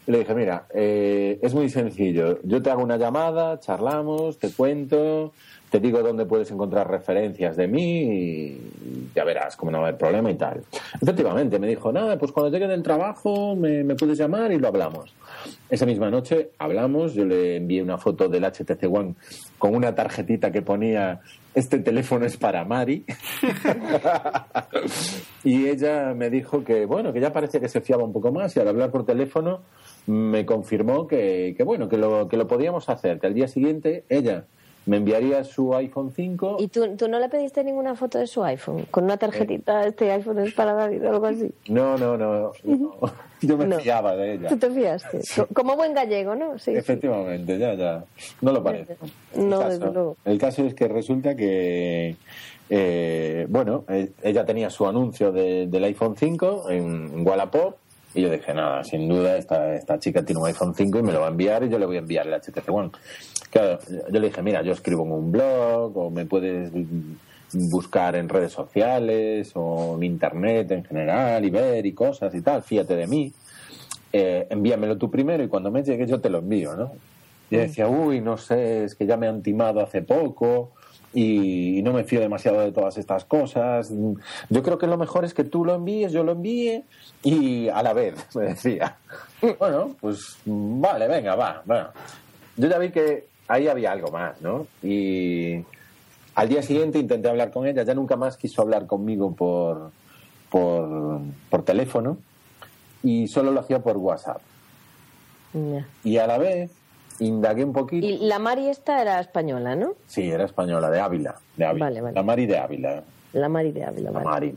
[0.07, 2.39] Y le dije, mira, eh, es muy sencillo.
[2.45, 5.33] Yo te hago una llamada, charlamos, te cuento,
[5.69, 9.89] te digo dónde puedes encontrar referencias de mí y ya verás cómo no va a
[9.89, 10.63] haber problema y tal.
[11.01, 14.69] Efectivamente, me dijo, nada, pues cuando llegue del trabajo me, me puedes llamar y lo
[14.69, 15.13] hablamos.
[15.69, 19.15] Esa misma noche hablamos, yo le envié una foto del HTC One
[19.59, 21.21] con una tarjetita que ponía
[21.57, 23.03] este teléfono es para Mari.
[25.43, 28.55] y ella me dijo que, bueno, que ya parece que se fiaba un poco más
[28.55, 29.63] y al hablar por teléfono
[30.07, 34.05] me confirmó que, que bueno, que lo, que lo podíamos hacer, que al día siguiente
[34.09, 34.45] ella
[34.87, 36.59] me enviaría su iPhone 5.
[36.61, 38.87] ¿Y tú, tú no le pediste ninguna foto de su iPhone?
[38.93, 41.51] Con una tarjetita, este iPhone es para David o algo así.
[41.69, 42.93] No, no, no, no.
[43.43, 43.79] Yo me No.
[43.81, 44.49] fiaba de ella.
[44.49, 45.21] Tú te fiaste.
[45.37, 46.57] Co- Como buen gallego, ¿no?
[46.59, 46.71] Sí.
[46.71, 46.77] sí.
[46.79, 48.05] Efectivamente, ya, ya.
[48.41, 48.97] No lo parece.
[49.35, 50.17] No, el, desde caso, luego.
[50.25, 52.15] el caso es que resulta que,
[52.71, 57.75] eh, bueno, eh, ella tenía su anuncio de- del iPhone 5 en, en Wallapop
[58.17, 61.13] y yo dije, nada, sin duda, esta, esta chica tiene un iPhone 5 y me
[61.13, 62.91] lo va a enviar y yo le voy a enviar el HTC One.
[63.51, 66.73] Claro, yo le dije, mira, yo escribo en un blog o me puedes
[67.53, 72.63] buscar en redes sociales o en internet en general y ver y cosas y tal,
[72.63, 73.33] fíjate de mí
[74.13, 76.93] eh, envíamelo tú primero y cuando me llegue yo te lo envío, ¿no?
[77.51, 80.73] Y yo decía, uy, no sé, es que ya me han timado hace poco
[81.19, 83.91] y no me fío demasiado de todas estas cosas.
[84.51, 86.85] Yo creo que lo mejor es que tú lo envíes, yo lo envíe
[87.23, 88.99] y a la vez, me decía.
[89.59, 91.63] Bueno, pues vale, venga, va.
[91.65, 91.89] Bueno,
[92.59, 94.67] yo ya vi que ahí había algo más, ¿no?
[94.83, 95.65] Y
[96.35, 99.93] al día siguiente intenté hablar con ella, ya nunca más quiso hablar conmigo por,
[100.51, 102.19] por, por teléfono
[103.03, 104.43] y solo lo hacía por WhatsApp.
[106.05, 106.71] Y a la vez
[107.21, 108.07] indagué un poquito.
[108.07, 109.95] Y la Mari esta era española, ¿no?
[110.07, 111.37] Sí, era española, de Ávila.
[111.57, 111.87] De Ávila.
[111.87, 112.15] Vale, vale.
[112.15, 113.03] La Mari de Ávila.
[113.33, 114.11] La Mari de Ávila.
[114.11, 114.27] La vale.
[114.27, 114.55] Mari.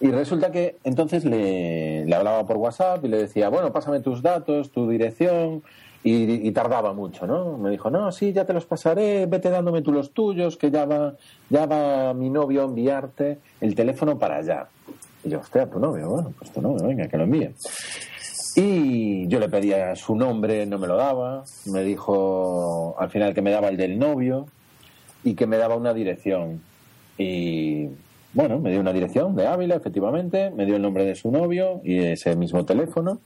[0.00, 4.22] Y resulta que entonces le, le hablaba por WhatsApp y le decía, bueno, pásame tus
[4.22, 5.62] datos, tu dirección.
[6.06, 7.56] Y, y tardaba mucho, ¿no?
[7.56, 10.84] Me dijo, no, sí, ya te los pasaré, vete dándome tú los tuyos, que ya
[10.84, 11.14] va,
[11.48, 14.66] ya va mi novio a enviarte el teléfono para allá.
[15.24, 17.54] Y yo, hostia, tu novio, bueno, pues tu novio, venga, que lo envíe.
[18.56, 21.44] Y yo le pedía su nombre, no me lo daba.
[21.66, 24.46] Me dijo al final que me daba el del novio
[25.24, 26.62] y que me daba una dirección.
[27.18, 27.88] Y
[28.32, 31.80] bueno, me dio una dirección de Ávila, efectivamente, me dio el nombre de su novio
[31.84, 33.20] y ese mismo teléfono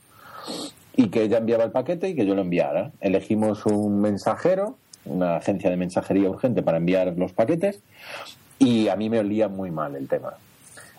[0.95, 2.91] y que ella enviaba el paquete y que yo lo enviara.
[2.99, 7.81] Elegimos un mensajero, una agencia de mensajería urgente para enviar los paquetes
[8.59, 10.33] y a mí me olía muy mal el tema.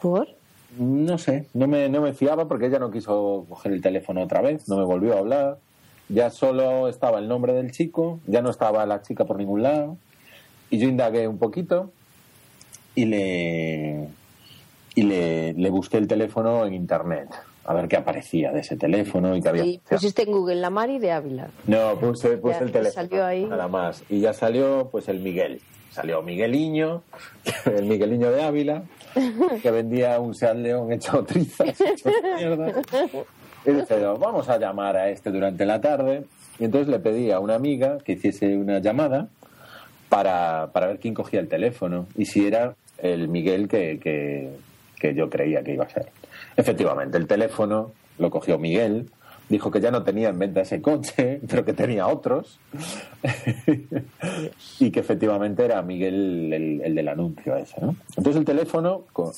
[0.01, 0.29] ¿Por?
[0.79, 4.41] No sé, no me, no me fiaba porque ella no quiso coger el teléfono otra
[4.41, 5.59] vez, no me volvió a hablar.
[6.09, 9.97] Ya solo estaba el nombre del chico, ya no estaba la chica por ningún lado.
[10.71, 11.91] Y yo indagué un poquito
[12.95, 14.09] y le,
[14.95, 17.29] y le, le busqué el teléfono en internet
[17.65, 19.65] a ver qué aparecía de ese teléfono y que había.
[19.65, 21.49] Y pusiste en Google la Mari de Ávila.
[21.67, 22.93] No, puse, puse Ya, el teléfono.
[23.09, 23.45] salió ahí.
[23.45, 24.03] Nada más.
[24.09, 25.61] Y ya salió pues el Miguel.
[25.91, 27.03] Salió Migueliño,
[27.67, 28.83] el Migueliño de Ávila,
[29.63, 32.83] que vendía un Seat León hecho trizas, hecho mierda.
[33.67, 33.73] Y
[34.19, 36.25] vamos a llamar a este durante la tarde.
[36.59, 39.29] Y entonces le pedí a una amiga que hiciese una llamada
[40.09, 44.51] para, para ver quién cogía el teléfono y si era el Miguel que, que,
[44.99, 46.11] que yo creía que iba a ser.
[46.57, 49.11] Efectivamente, el teléfono lo cogió Miguel,
[49.51, 52.59] dijo que ya no tenía en venta ese coche, pero que tenía otros,
[54.79, 57.81] y que efectivamente era Miguel el, el del anuncio ese.
[57.81, 57.97] ¿no?
[58.17, 59.33] Entonces el teléfono, con-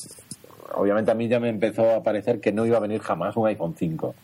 [0.75, 3.47] obviamente a mí ya me empezó a parecer que no iba a venir jamás un
[3.49, 4.15] iPhone 5.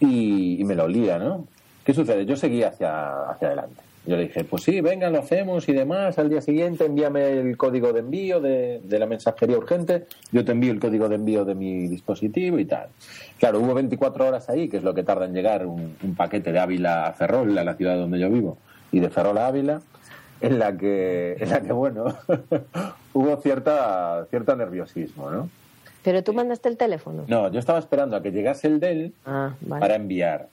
[0.00, 1.46] y, y me lo olía, ¿no?
[1.84, 2.26] ¿Qué sucede?
[2.26, 3.82] Yo seguía hacia, hacia adelante.
[4.06, 6.16] Yo le dije, pues sí, venga, lo hacemos y demás.
[6.18, 10.06] Al día siguiente envíame el código de envío de, de la mensajería urgente.
[10.30, 12.88] Yo te envío el código de envío de mi dispositivo y tal.
[13.38, 16.52] Claro, hubo 24 horas ahí, que es lo que tarda en llegar un, un paquete
[16.52, 18.58] de Ávila a Ferrol, a la ciudad donde yo vivo,
[18.92, 19.80] y de Ferrol a Ávila,
[20.40, 22.16] en la que, en la que bueno,
[23.12, 25.50] hubo cierta, cierto nerviosismo, ¿no?
[26.04, 27.24] Pero tú mandaste el teléfono.
[27.26, 29.80] No, yo estaba esperando a que llegase el del Ah, vale.
[29.80, 30.46] para enviar.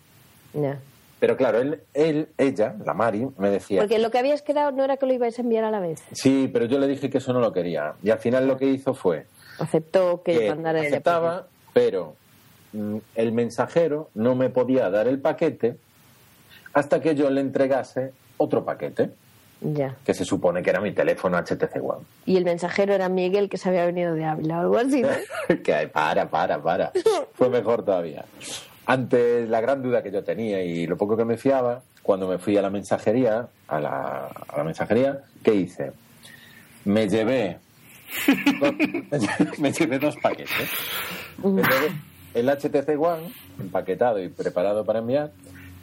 [0.56, 0.80] Ya.
[1.24, 4.84] Pero claro, él, él, ella, la Mari, me decía, Porque lo que habías quedado no
[4.84, 6.04] era que lo ibais a enviar a la vez.
[6.12, 7.94] sí, pero yo le dije que eso no lo quería.
[8.04, 9.26] Y al final lo que hizo fue
[9.58, 12.16] Aceptó que que mandara el aceptaba, pero
[12.74, 15.78] mm, el mensajero no me podía dar el paquete
[16.74, 19.12] hasta que yo le entregase otro paquete,
[19.62, 19.96] Ya.
[20.06, 22.04] que se supone que era mi teléfono HTC One.
[22.26, 25.02] Y el mensajero era Miguel, que se había venido de Ávila o algo así.
[25.04, 25.08] ¿no?
[25.64, 26.92] que para, para, para.
[27.34, 28.26] Fue mejor todavía.
[28.86, 32.38] Ante la gran duda que yo tenía y lo poco que me fiaba, cuando me
[32.38, 35.92] fui a la mensajería, a la, a la mensajería, ¿qué hice?
[36.86, 37.60] Me llevé
[38.60, 40.70] dos, me llevé dos paquetes.
[41.44, 41.92] Me llevé
[42.34, 45.32] el HTC One, empaquetado y preparado para enviar,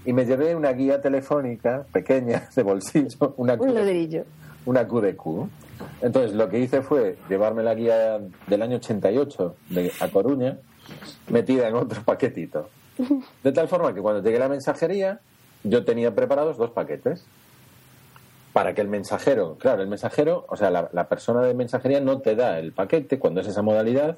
[0.04, 4.24] y me llevé una guía telefónica pequeña de bolsillo, una Un ladrillo.
[4.66, 5.48] una QDQ.
[6.02, 10.58] Entonces lo que hice fue llevarme la guía del año 88 de, a Coruña
[11.30, 12.68] metida en otro paquetito.
[13.42, 15.20] De tal forma que cuando llegué a la mensajería
[15.62, 17.24] yo tenía preparados dos paquetes.
[18.52, 22.20] Para que el mensajero, claro, el mensajero, o sea, la, la persona de mensajería no
[22.20, 24.16] te da el paquete cuando es esa modalidad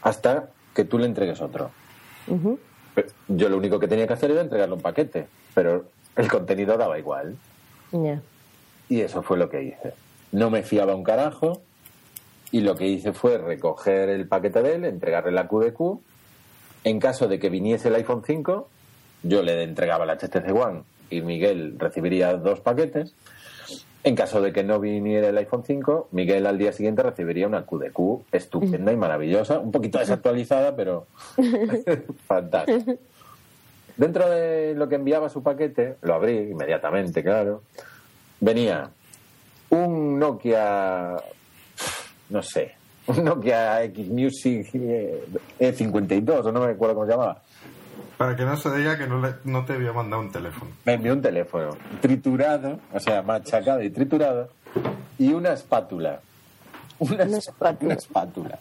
[0.00, 1.70] hasta que tú le entregues otro.
[3.28, 5.84] Yo lo único que tenía que hacer era entregarle un paquete, pero
[6.16, 7.36] el contenido daba igual.
[8.88, 9.92] Y eso fue lo que hice.
[10.32, 11.60] No me fiaba un carajo
[12.50, 16.00] y lo que hice fue recoger el paquete de él, entregarle la QDQ.
[16.86, 18.68] En caso de que viniese el iPhone 5,
[19.24, 23.12] yo le entregaba el HTC One y Miguel recibiría dos paquetes.
[24.04, 27.66] En caso de que no viniera el iPhone 5, Miguel al día siguiente recibiría una
[27.66, 31.08] QDQ estupenda y maravillosa, un poquito desactualizada, pero
[32.28, 32.94] fantástica.
[33.96, 37.62] Dentro de lo que enviaba su paquete, lo abrí inmediatamente, claro,
[38.38, 38.88] venía
[39.70, 41.16] un Nokia,
[42.28, 42.75] no sé,
[43.06, 45.24] un Nokia X Music eh,
[45.60, 47.42] E52, o no me acuerdo cómo se llamaba.
[48.16, 50.70] Para que no se diga que no, le- no te había mandado un teléfono.
[50.84, 54.48] Me envió un teléfono triturado, o sea, machacado y triturado,
[55.18, 56.20] y una espátula.
[56.98, 57.86] Una, Una espátula.
[57.92, 58.58] Una espátula.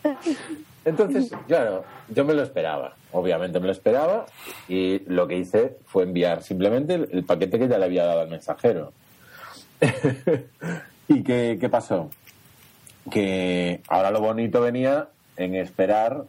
[0.83, 4.25] Entonces, claro, yo me lo esperaba, obviamente me lo esperaba,
[4.67, 8.21] y lo que hice fue enviar simplemente el, el paquete que ya le había dado
[8.21, 8.91] al mensajero.
[11.07, 12.09] ¿Y qué, qué pasó?
[13.09, 16.23] Que ahora lo bonito venía en esperar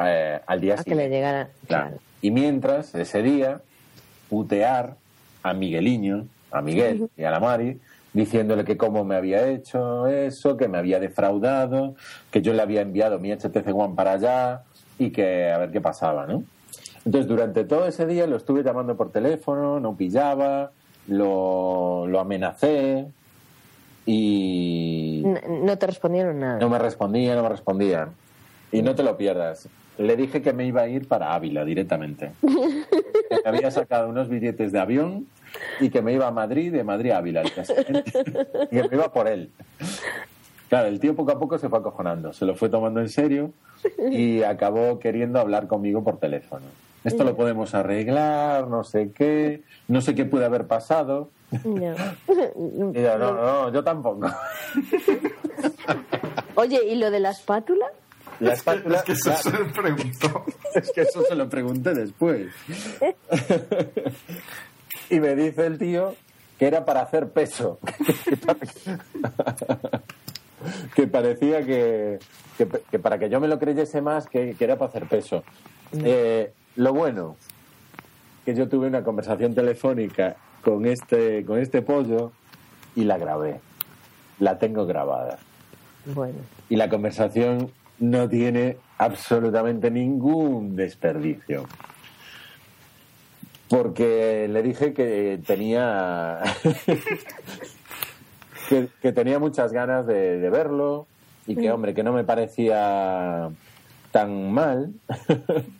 [0.00, 1.48] eh, al día A que le llegara.
[1.66, 1.88] Claro.
[1.88, 2.00] Claro.
[2.22, 3.60] Y mientras, ese día,
[4.28, 4.94] putear
[5.42, 7.78] a Migueliño, a Miguel y a la Mari,
[8.12, 11.94] diciéndole que cómo me había hecho eso, que me había defraudado,
[12.30, 14.62] que yo le había enviado mi HTC One para allá
[14.98, 16.42] y que a ver qué pasaba, ¿no?
[17.04, 20.72] Entonces, durante todo ese día lo estuve llamando por teléfono, no pillaba,
[21.08, 23.06] lo, lo amenacé
[24.12, 26.58] y, No te respondieron nada.
[26.58, 28.08] no me respondía, no me respondía.
[28.72, 29.68] Y no te lo pierdas.
[29.98, 32.32] Le dije que me iba a ir para Ávila directamente.
[32.40, 35.26] Que me había sacado unos billetes de avión
[35.78, 37.42] y que me iba a Madrid, de Madrid a Ávila.
[37.44, 39.50] Y que me iba por él.
[40.68, 43.52] Claro, el tío poco a poco se fue acojonando, se lo fue tomando en serio
[44.10, 46.66] y acabó queriendo hablar conmigo por teléfono.
[47.04, 51.30] Esto lo podemos arreglar, no sé qué, no sé qué puede haber pasado.
[51.64, 51.94] No.
[52.94, 54.30] Y yo, no, no, yo tampoco.
[56.54, 57.86] Oye, ¿y lo de la espátula?
[58.40, 60.44] La espátula, Es que eso se le preguntó.
[60.74, 62.48] es que eso se lo pregunté después.
[65.10, 66.14] y me dice el tío
[66.58, 67.78] que era para hacer peso.
[70.94, 72.18] que parecía que,
[72.58, 75.42] que, que para que yo me lo creyese más, que, que era para hacer peso.
[75.92, 77.36] Eh, lo bueno,
[78.46, 82.32] que yo tuve una conversación telefónica con este, con este pollo
[82.96, 83.60] y la grabé.
[84.38, 85.38] La tengo grabada.
[86.06, 86.38] Bueno.
[86.70, 91.66] Y la conversación no tiene absolutamente ningún desperdicio.
[93.68, 96.38] Porque le dije que tenía
[98.70, 101.06] que, que tenía muchas ganas de, de verlo
[101.46, 103.50] y que hombre que no me parecía
[104.12, 104.94] tan mal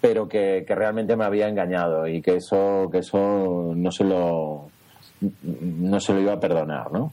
[0.00, 4.68] pero que, que realmente me había engañado y que eso que eso no se lo
[5.42, 7.12] no se lo iba a perdonar no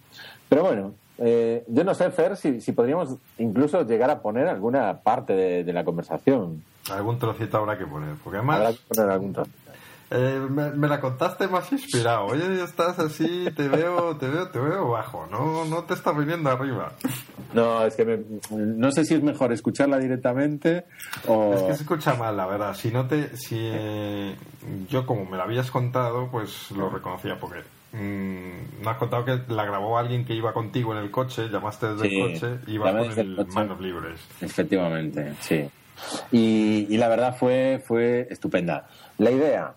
[0.49, 4.99] pero bueno eh, yo no sé Fer si, si podríamos incluso llegar a poner alguna
[4.99, 8.15] parte de, de la conversación Algún trocito habrá que poner.
[8.23, 9.51] Porque habrá además que poner algún trozo.
[10.13, 12.25] Eh, me, me la contaste más inspirado.
[12.27, 15.27] Oye, estás así, te veo, te veo, te veo bajo.
[15.31, 16.91] No, no te estás viniendo arriba.
[17.53, 18.19] no es que me-
[18.51, 20.85] no sé si es mejor escucharla directamente
[21.27, 22.73] o Es que se escucha mal, la verdad.
[22.75, 24.35] Si no te, si eh,
[24.89, 27.59] yo como me la habías contado, pues lo reconocía porque
[27.93, 31.87] mm, me has contado que la grabó alguien que iba contigo en el coche, llamaste
[31.93, 33.49] desde Sí, el coche, llamé con el el coche.
[33.53, 34.19] manos libres.
[34.41, 35.69] Efectivamente, sí.
[36.31, 38.87] Y, y la verdad fue, fue estupenda.
[39.19, 39.73] La idea,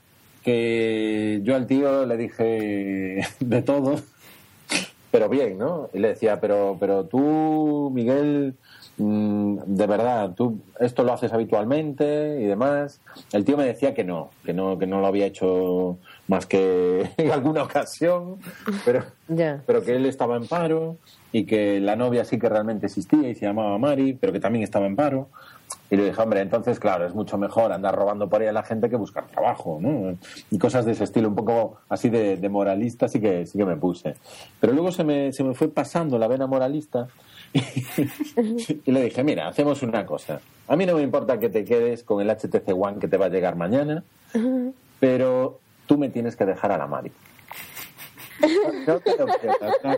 [0.47, 3.97] que yo al tío le dije de todo,
[5.11, 5.91] pero bien, ¿no?
[5.93, 8.55] Y le decía, pero, pero tú, Miguel,
[8.99, 13.01] de verdad, tú esto lo haces habitualmente y demás.
[13.33, 17.11] El tío me decía que no, que no, que no lo había hecho más que
[17.17, 18.39] en alguna ocasión,
[18.85, 19.05] pero,
[19.67, 20.97] pero que él estaba en paro
[21.31, 24.65] y que la novia sí que realmente existía y se llamaba Mari, pero que también
[24.65, 25.29] estaba en paro.
[25.91, 28.63] Y le dije, hombre, entonces, claro, es mucho mejor andar robando por ahí a la
[28.63, 30.17] gente que buscar trabajo, ¿no?
[30.51, 33.65] Y cosas de ese estilo, un poco así de, de moralista, sí que, sí que
[33.65, 34.15] me puse.
[34.59, 37.09] Pero luego se me, se me fue pasando la vena moralista
[38.85, 40.41] y le dije, mira, hacemos una cosa.
[40.69, 43.27] A mí no me importa que te quedes con el HTC One que te va
[43.27, 44.05] a llegar mañana,
[45.01, 47.13] pero tú me tienes que dejar a la Mari.
[48.87, 49.97] No te lo pierdas, no.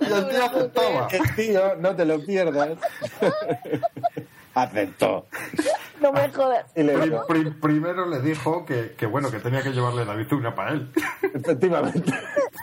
[0.00, 1.08] Y el tío aceptaba.
[1.10, 2.78] El tío, no te lo pierdas.
[4.54, 5.26] Aceptó.
[6.00, 6.66] No me jodas.
[6.76, 6.98] Y le
[7.62, 10.90] primero le dijo que, que bueno, que tenía que llevarle la una para él.
[11.22, 12.12] efectivamente.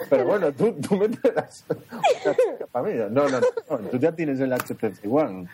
[0.09, 1.65] Pero bueno, tú, tú me das
[2.71, 2.93] para mí.
[3.09, 5.47] No, no, no, tú ya tienes el HTC One.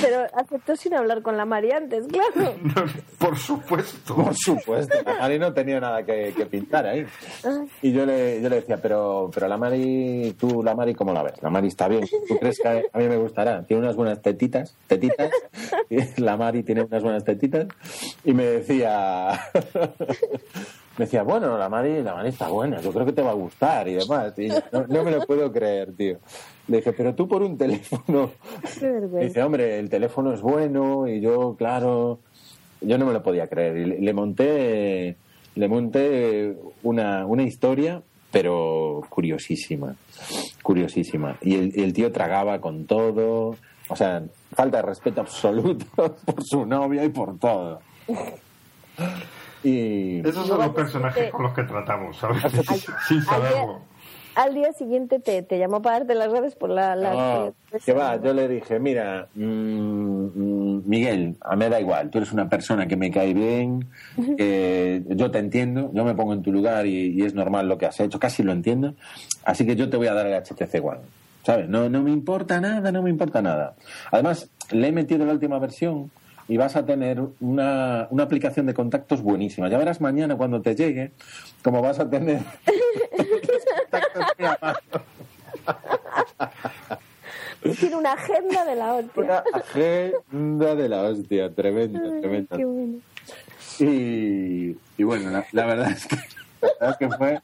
[0.00, 2.54] Pero aceptó sin hablar con la Mari antes, claro.
[3.18, 4.14] Por supuesto.
[4.14, 4.96] Por supuesto.
[5.04, 7.06] La Mari no tenía nada que, que pintar ahí.
[7.82, 11.22] Y yo le, yo le decía, pero, pero la Mari, tú la Mari, ¿cómo la
[11.22, 11.42] ves?
[11.42, 12.06] La Mari está bien.
[12.28, 13.64] ¿Tú crees que a mí me gustará?
[13.64, 15.30] Tiene unas buenas tetitas, tetitas.
[15.90, 17.66] Y La Mari tiene unas buenas tetitas.
[18.24, 19.40] Y me decía,
[20.98, 23.34] me decía, bueno, la Mari, la Mari está buena, yo creo que te va a
[23.34, 24.38] gustar y demás.
[24.38, 26.18] Y no, no me lo puedo creer, tío.
[26.68, 28.30] Le dije, pero tú por un teléfono.
[28.78, 29.26] Qué vergüenza.
[29.26, 32.20] Dice, hombre, el teléfono es bueno y yo, claro,
[32.80, 33.76] yo no me lo podía creer.
[33.76, 35.16] Y le, le monté,
[35.54, 39.94] le monté una, una historia, pero curiosísima,
[40.62, 41.36] curiosísima.
[41.42, 43.56] Y el, y el tío tragaba con todo,
[43.88, 44.22] o sea,
[44.54, 47.80] falta de respeto absoluto por su novia y por todo.
[49.62, 52.42] Y Esos son los personajes con los que tratamos, ¿sabes?
[53.06, 53.80] Sin saberlo.
[54.34, 56.96] Al día siguiente te, te llamó para darte las redes por la...
[56.96, 61.80] la No, que va, yo le dije, mira, mm, mm, Miguel, a mí me da
[61.80, 63.86] igual, tú eres una persona que me cae bien,
[64.38, 67.78] eh, yo te entiendo, yo me pongo en tu lugar y, y es normal lo
[67.78, 68.94] que has hecho, casi lo entiendo,
[69.44, 71.00] así que yo te voy a dar el HTC One,
[71.44, 71.68] ¿sabes?
[71.68, 73.74] No, no me importa nada, no me importa nada.
[74.10, 76.10] Además, le he metido la última versión
[76.48, 79.68] y vas a tener una, una aplicación de contactos buenísima.
[79.68, 81.12] Ya verás mañana cuando te llegue,
[81.62, 82.40] como vas a tener
[87.64, 87.74] muy.
[87.76, 89.22] Tiene una agenda de la hostia.
[89.22, 92.56] Una agenda de la hostia, tremenda, tremenda.
[92.56, 92.98] Qué bueno.
[93.78, 97.40] Y, y bueno, la, la verdad es que, la verdad es que fue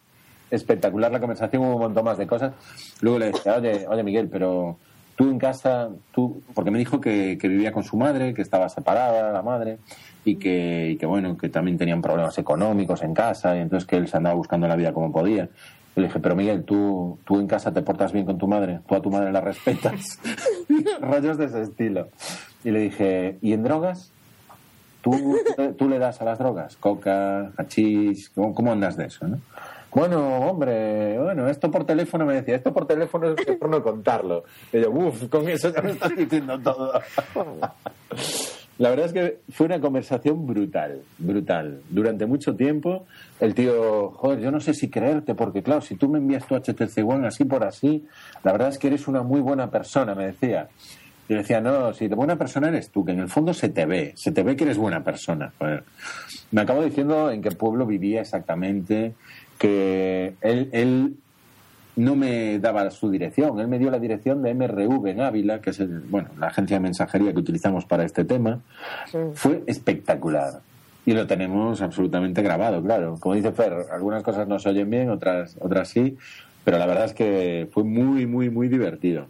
[0.51, 2.53] espectacular la conversación, hubo un montón más de cosas.
[3.01, 4.77] Luego le decía, oye, oye Miguel, pero
[5.17, 8.69] tú en casa, tú, porque me dijo que, que vivía con su madre, que estaba
[8.69, 9.79] separada la madre
[10.25, 13.97] y que, y que, bueno, que también tenían problemas económicos en casa y entonces que
[13.97, 15.49] él se andaba buscando la vida como podía.
[15.99, 18.79] Y le dije, pero Miguel, ¿tú, tú en casa te portas bien con tu madre,
[18.87, 20.21] tú a tu madre la respetas.
[21.01, 22.07] Rollos de ese estilo.
[22.63, 24.13] Y le dije, ¿y en drogas?
[25.03, 25.37] ¿Tú,
[25.77, 26.77] tú le das a las drogas?
[26.77, 29.27] Coca, hachís, ¿cómo, cómo andas de eso?
[29.27, 29.41] ¿no?
[29.93, 34.45] Bueno, hombre, bueno, esto por teléfono me decía, esto por teléfono es por no contarlo.
[34.73, 36.93] Y yo, uff, con eso ya me estás diciendo todo.
[38.79, 41.81] La verdad es que fue una conversación brutal, brutal.
[41.91, 43.07] Durante mucho tiempo,
[43.41, 46.55] el tío, joder, yo no sé si creerte, porque claro, si tú me envías tu
[46.55, 48.07] HTC One así por así,
[48.45, 50.69] la verdad es que eres una muy buena persona, me decía.
[51.29, 53.85] Y decía, no, si de buena persona eres tú, que en el fondo se te
[53.85, 55.53] ve, se te ve que eres buena persona.
[56.53, 59.15] Me acabo diciendo en qué pueblo vivía exactamente,
[59.59, 61.17] que él, él
[61.99, 65.71] no me daba su dirección, él me dio la dirección de MRV en Ávila, que
[65.71, 68.61] es el, bueno, la agencia de mensajería que utilizamos para este tema.
[69.11, 69.19] Sí.
[69.35, 70.61] Fue espectacular.
[71.05, 73.17] Y lo tenemos absolutamente grabado, claro.
[73.19, 76.17] Como dice Fer, algunas cosas no se oyen bien, otras, otras sí,
[76.65, 79.27] pero la verdad es que fue muy, muy, muy divertido.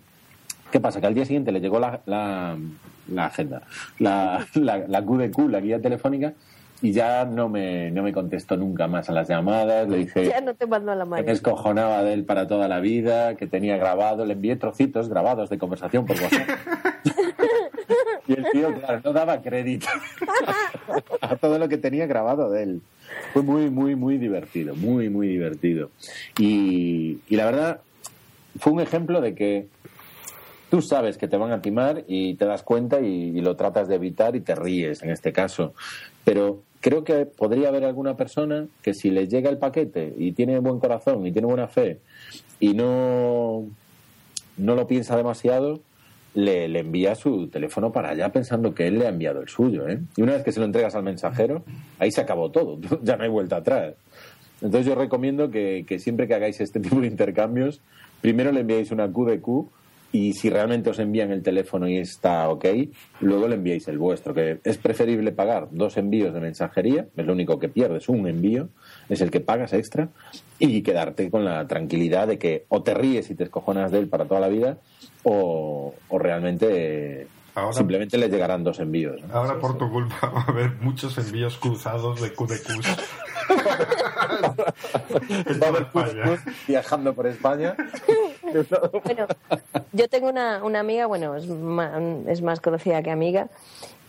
[0.71, 1.01] ¿Qué pasa?
[1.01, 2.59] Que al día siguiente le llegó la, la,
[3.11, 3.63] la agenda,
[3.99, 6.35] la, la, la QDQ, la guía telefónica,
[6.81, 9.89] y ya no me, no me contestó nunca más a las llamadas.
[9.89, 11.25] Le dije Ya no te mando a la que mano.
[11.25, 15.51] me escojonaba de él para toda la vida, que tenía grabado, le envié trocitos grabados
[15.51, 16.49] de conversación por WhatsApp.
[18.29, 19.87] y el tío, claro, no daba crédito
[21.21, 22.83] a todo lo que tenía grabado de él.
[23.33, 25.91] Fue muy, muy, muy divertido, muy, muy divertido.
[26.39, 27.81] Y, y la verdad,
[28.59, 29.67] fue un ejemplo de que
[30.71, 33.89] tú sabes que te van a timar y te das cuenta y, y lo tratas
[33.89, 35.73] de evitar y te ríes en este caso.
[36.25, 40.59] Pero creo que podría haber alguna persona que si le llega el paquete y tiene
[40.61, 41.99] buen corazón y tiene buena fe
[42.61, 43.65] y no,
[44.57, 45.81] no lo piensa demasiado,
[46.35, 49.89] le, le envía su teléfono para allá pensando que él le ha enviado el suyo.
[49.89, 50.01] ¿eh?
[50.17, 51.65] Y una vez que se lo entregas al mensajero,
[51.99, 53.95] ahí se acabó todo, ya no hay vuelta atrás.
[54.61, 57.81] Entonces yo recomiendo que, que siempre que hagáis este tipo de intercambios,
[58.21, 59.67] primero le enviáis una QDQ
[60.11, 62.65] y si realmente os envían el teléfono y está ok,
[63.21, 67.33] luego le enviáis el vuestro, que es preferible pagar dos envíos de mensajería, es lo
[67.35, 68.69] único que pierdes, un envío,
[69.11, 70.09] es el que pagas extra,
[70.59, 74.09] y quedarte con la tranquilidad de que o te ríes y te escojonas de él
[74.09, 74.79] para toda la vida,
[75.25, 79.21] o, o realmente Ahora- simplemente le llegarán dos envíos.
[79.23, 79.35] ¿no?
[79.35, 82.87] Ahora por tu culpa va a haber muchos envíos cruzados de QDQs.
[83.49, 83.49] en
[85.63, 87.75] Va a toda haber viajando por España.
[89.05, 89.27] Bueno,
[89.93, 93.49] yo tengo una, una amiga, bueno, es más, es más conocida que amiga,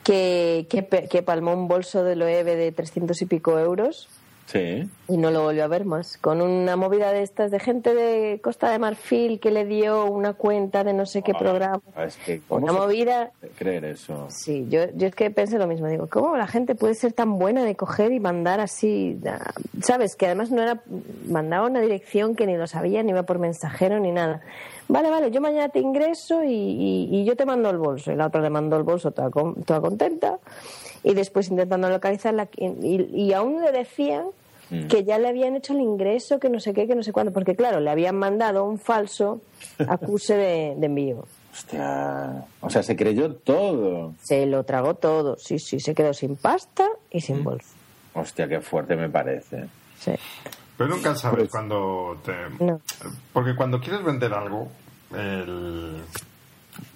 [0.04, 4.08] que, que, que palmó un bolso de Loewe de 300 y pico euros
[4.52, 4.90] Sí.
[5.08, 6.18] y no lo volvió a ver más.
[6.18, 10.34] Con una movida de estas de gente de Costa de Marfil que le dio una
[10.34, 11.80] cuenta de no sé qué programa.
[12.04, 13.32] Es que, ¿cómo Una se movida.
[13.60, 14.26] creer eso?
[14.30, 15.88] Sí, yo, yo es que pensé lo mismo.
[15.88, 19.20] Digo, ¿cómo la gente puede ser tan buena de coger y mandar así?
[19.28, 19.52] ah,
[19.84, 20.16] ¿Sabes?
[20.16, 20.82] Que además no era.
[21.28, 24.42] Mandaba una dirección que ni lo sabía, ni iba por mensajero, ni nada.
[24.88, 28.12] Vale, vale, yo mañana te ingreso y, y- y yo te mando el bolso.
[28.12, 30.40] Y la otra le mandó el bolso toda, toda contenta.
[31.04, 32.48] Y después intentando localizarla.
[32.58, 34.26] Y, y aún le decían
[34.72, 34.86] Mm.
[34.86, 37.34] que ya le habían hecho el ingreso, que no sé qué, que no sé cuándo.
[37.34, 39.42] Porque claro, le habían mandado un falso
[39.88, 41.26] acuse de- de envío.
[41.52, 42.46] Hostia.
[42.62, 44.14] O sea, se creyó todo.
[44.22, 47.68] Se lo tragó todo, sí, sí, se quedó sin pasta y sin bolso.
[48.14, 49.66] Hostia, qué fuerte me parece.
[50.00, 50.12] Sí.
[50.78, 52.34] Pero nunca sabes Pues- cuando te...
[52.64, 52.80] No.
[53.34, 54.68] Porque cuando quieres vender algo,
[55.18, 55.96] el...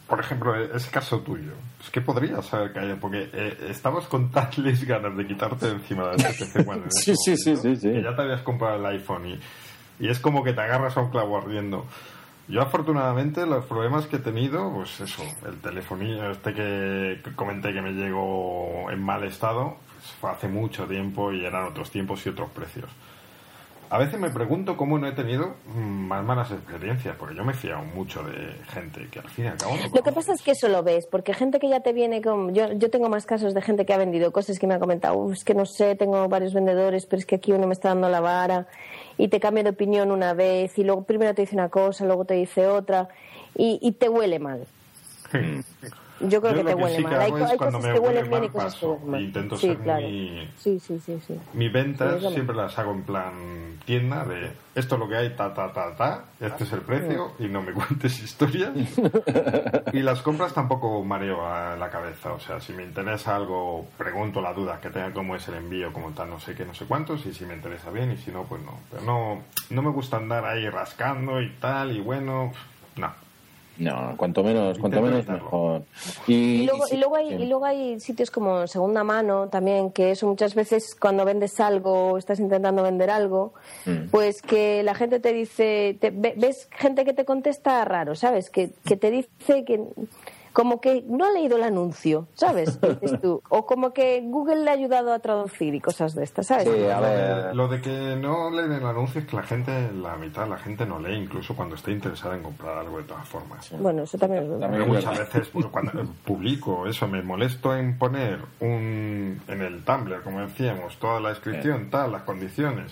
[0.08, 4.84] por ejemplo, ese caso tuyo, es que podrías haber caído, porque eh, estabas con tales
[4.88, 7.91] ganas de quitarte de encima del HTC One en Sí, sí, sí, sí, sí.
[7.91, 9.39] que ya te habías comprado el iPhone y,
[9.99, 11.86] y es como que te agarras a un clavo ardiendo.
[12.49, 17.72] Yo afortunadamente los problemas que he tenido, pues eso, el telefonillo este que, que comenté
[17.72, 22.26] que me llegó en mal estado, pues fue hace mucho tiempo y eran otros tiempos
[22.26, 22.89] y otros precios.
[23.94, 27.52] A veces me pregunto cómo no he tenido mm, más malas experiencias, porque yo me
[27.52, 30.34] he fiado mucho de gente que al fin y al cabo no Lo que pasa
[30.34, 32.56] es que eso lo ves, porque gente que ya te viene con...
[32.56, 35.16] Yo, yo tengo más casos de gente que ha vendido cosas que me ha comentado,
[35.18, 37.89] "Uf, es que no sé, tengo varios vendedores, pero es que aquí uno me está
[37.89, 38.66] dando la vara
[39.20, 42.26] y te cambia de opinión una vez y luego primero te dice una cosa, luego
[42.26, 43.10] te dice otra
[43.56, 44.66] y, y te huele mal.
[46.20, 47.20] Yo creo Yo que te que huele sí que mal.
[47.22, 48.91] Hay, hay cosas me que huelen huele bien y cosas que paso.
[48.93, 49.22] huelen mal.
[49.24, 50.01] Intento sí, ser claro.
[50.01, 51.39] muy- Sí, sí, sí, sí.
[51.53, 53.34] Mis Sí, ventas siempre las hago en plan
[53.86, 57.34] tienda de esto es lo que hay, ta, ta, ta, ta, este es el precio
[57.39, 58.72] y no me cuentes historias.
[59.91, 64.41] y las compras tampoco mareo a la cabeza, o sea, si me interesa algo, pregunto
[64.41, 66.86] la duda que tenga cómo es el envío, como tal, no sé qué, no sé
[66.86, 68.80] cuántos, y si me interesa bien y si no, pues no.
[68.89, 72.51] Pero no, no me gusta andar ahí rascando y tal, y bueno,
[72.95, 73.22] no.
[73.78, 75.82] No, cuanto menos, cuanto menos mejor.
[76.28, 80.28] Y luego, y, luego hay, y luego hay sitios como segunda mano también, que eso
[80.28, 83.53] muchas veces cuando vendes algo o estás intentando vender algo,
[83.86, 84.09] Mm.
[84.11, 88.49] pues que la gente te dice, te- ve- ves gente que te contesta raro, ¿sabes?
[88.51, 89.82] Que, que te dice que
[90.54, 92.80] como que no ha leído el anuncio, ¿sabes?
[93.01, 93.41] Dices tú.
[93.49, 96.66] O como que Google le ha ayudado a traducir y cosas de estas, ¿sabes?
[96.66, 97.56] Sí, a Lo de- ver.
[97.56, 100.58] Lo de que no leen el anuncio es que la gente, la mitad de la
[100.58, 103.70] gente no lee, incluso cuando esté interesada en comprar algo de todas formas.
[103.80, 104.70] Bueno, eso también es verdad.
[104.70, 105.91] También muchas veces pues, cuando
[106.24, 111.89] publico eso me molesto en poner un en el Tumblr como decíamos toda la descripción
[111.89, 112.91] tal las condiciones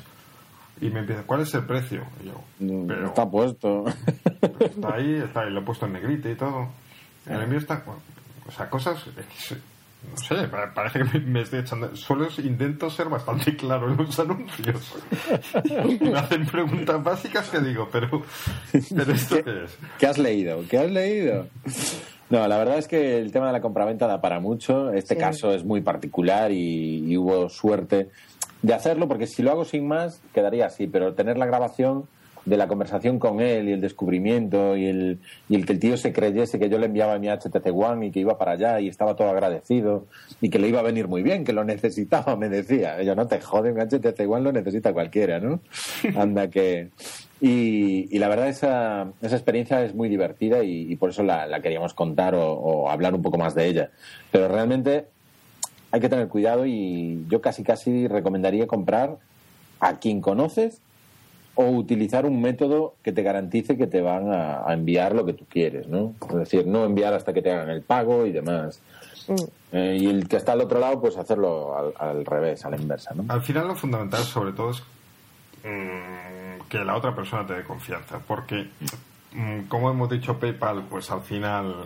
[0.82, 2.02] y me empieza ¿cuál es el precio?
[2.24, 3.86] Y yo Mm, pero Está puesto.
[4.40, 6.68] pero está ahí está ahí lo he puesto en negrita y todo
[7.28, 7.84] el envío está
[8.48, 9.56] o sea cosas que,
[10.10, 13.98] no sé pa- parece que me, me estoy echando solo intento ser bastante claro en
[13.98, 14.94] los anuncios
[16.02, 18.24] me hacen preguntas básicas que digo pero
[18.96, 20.64] pero esto qué es ¿Qué has leído?
[20.70, 21.48] ¿Qué has leído?
[22.30, 24.94] No, la verdad es que el tema de la compraventa da para mucho.
[24.94, 25.20] Este Sí.
[25.20, 28.10] caso es muy particular y, y hubo suerte
[28.62, 30.88] de hacerlo, porque si lo hago sin más, quedaría así.
[30.88, 32.06] Pero tener la grabación
[32.46, 35.98] de la conversación con él y el descubrimiento y el, y el que el tío
[35.98, 38.88] se creyese que yo le enviaba mi HTC One y que iba para allá y
[38.88, 40.08] estaba todo agradecido
[40.42, 43.02] y que le iba a venir muy bien, que lo necesitaba, me decía.
[43.04, 45.60] Yo no te jode, un HTC One lo necesita cualquiera, ¿no?
[46.16, 46.90] Anda que...
[47.44, 51.48] Y, y la verdad esa, esa experiencia es muy divertida y, y por eso la,
[51.48, 53.90] la queríamos contar o, o hablar un poco más de ella.
[54.32, 55.06] Pero realmente
[55.92, 59.18] hay que tener cuidado y yo casi casi recomendaría comprar
[59.80, 60.82] a quien conoces
[61.56, 65.34] o utilizar un método que te garantice que te van a, a enviar lo que
[65.34, 66.14] tú quieres, ¿no?
[66.30, 68.80] Es decir, no enviar hasta que te hagan el pago y demás.
[69.28, 69.36] Mm.
[69.74, 72.78] Eh, y el que está al otro lado, pues hacerlo al, al revés, a la
[72.78, 73.26] inversa, ¿no?
[73.28, 74.82] Al final lo fundamental sobre todo es
[75.64, 78.70] mm, que la otra persona te dé confianza, porque
[79.34, 81.86] mm, como hemos dicho PayPal, pues al final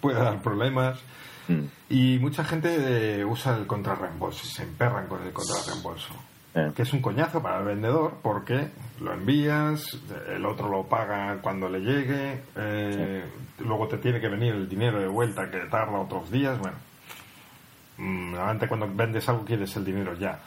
[0.00, 0.98] puede dar problemas
[1.50, 1.64] Mm.
[1.88, 6.14] y mucha gente eh, usa el contrarreembolso, se emperran con el contrarreembolso.
[6.52, 8.68] Que es un coñazo para el vendedor porque
[9.00, 9.96] lo envías,
[10.28, 13.24] el otro lo paga cuando le llegue, eh,
[13.60, 16.58] luego te tiene que venir el dinero de vuelta que tarda otros días.
[16.58, 16.76] Bueno,
[17.98, 20.38] Mm, normalmente cuando vendes algo quieres el dinero ya.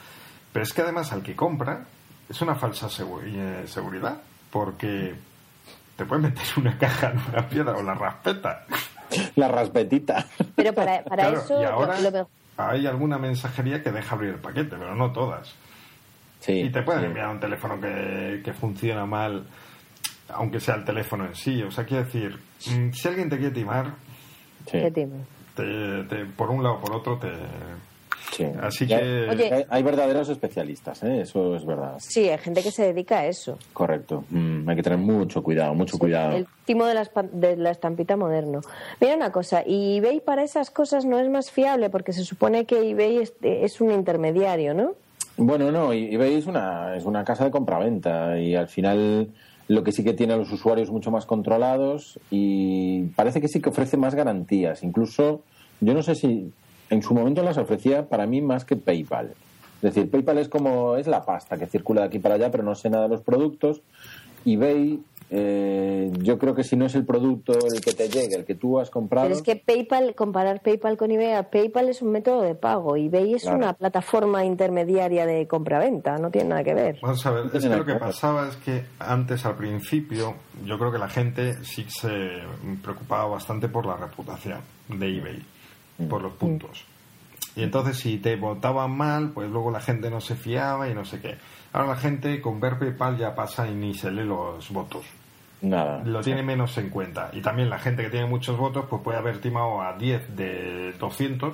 [0.52, 1.86] Pero es que además al que compra
[2.28, 4.18] es una falsa segu- eh, seguridad,
[4.52, 5.14] porque
[5.96, 8.66] te pueden meter una caja en una piedra o la raspeta.
[9.36, 10.26] La raspetita.
[10.56, 12.28] Pero para, para Claro, eso y ahora lo, lo mejor-
[12.58, 15.54] hay alguna mensajería que deja abrir el paquete, pero no todas.
[16.46, 16.54] Sí.
[16.64, 17.08] Y te pueden sí.
[17.08, 19.46] enviar un teléfono que, que funciona mal,
[20.30, 21.64] aunque sea el teléfono en sí.
[21.64, 22.38] O sea, quiero decir,
[22.70, 23.94] mm, si alguien te quiere timar,
[24.70, 24.80] Sí.
[25.56, 27.30] te, te- por un lado o por otro te...
[28.32, 28.46] Sí.
[28.62, 29.30] Así Ya- que...
[29.30, 29.66] Oye.
[29.70, 31.22] Hay, verdaderos especialistas, ¿eh?
[31.22, 31.96] eso es verdad.
[32.00, 33.60] Sí, hay gente que se dedica a eso.
[33.74, 34.26] Correcto.
[34.32, 36.36] Mm, hay que tener mucho cuidado, mucho cuidado.
[36.38, 38.62] El timo de la, de la estampita moderno.
[39.00, 42.66] Mira una cosa, y eBay para esas cosas no es más fiable porque se supone
[42.66, 44.94] que eBay es, es un intermediario, ¿no?
[45.38, 49.30] Bueno, no, y- eBay es una, es una casa de compraventa y al final
[49.68, 53.62] lo que sí que tiene a los usuarios mucho más controlados y parece que sí
[53.62, 54.84] que ofrece más garantías.
[54.84, 55.42] Incluso,
[55.80, 56.52] yo no sé si
[56.90, 59.32] en su momento las ofrecía para mí más que PayPal.
[59.82, 62.64] Es decir, PayPal es como, es la pasta que circula de aquí para allá, pero
[62.64, 63.82] no sé nada de los productos.
[64.46, 65.00] eBay,
[65.36, 68.54] eh, yo creo que si no es el producto el que te llegue, el que
[68.54, 69.26] tú has comprado...
[69.26, 73.34] Pero es que PayPal, comparar PayPal con eBay, PayPal es un método de pago, eBay
[73.34, 73.58] es Claro.
[73.58, 77.00] una plataforma intermediaria de compraventa, no tiene nada que ver.
[77.02, 80.92] Vamos a ver, es que lo que pasaba es que antes, al principio, yo creo
[80.92, 82.12] que la gente sí se
[82.84, 85.44] preocupaba bastante por la reputación de eBay,
[86.08, 86.86] por los puntos.
[87.56, 91.06] Y entonces, si te votaban mal, pues luego la gente no se fiaba y no
[91.06, 91.38] sé qué.
[91.72, 95.06] Ahora la gente con ver PayPal ya pasa y ni se lee los votos.
[95.64, 96.04] Nada.
[96.04, 97.30] Lo tiene menos en cuenta.
[97.34, 100.94] Y también la gente que tiene muchos votos, pues puede haber timado a 10 de
[101.00, 101.54] 200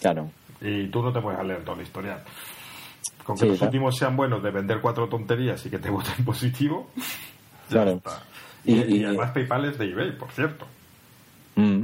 [0.00, 0.30] Claro.
[0.60, 2.20] y tú no te puedes leer todo el historial.
[3.22, 3.68] Con que Sí, los claro.
[3.70, 7.90] últimos sean buenos de vender cuatro tonterías y que te voten positivo, ya Claro.
[7.92, 8.22] está.
[8.64, 10.66] Y, Y- y y- además PayPal es de eBay, por cierto.
[11.56, 11.82] Mm.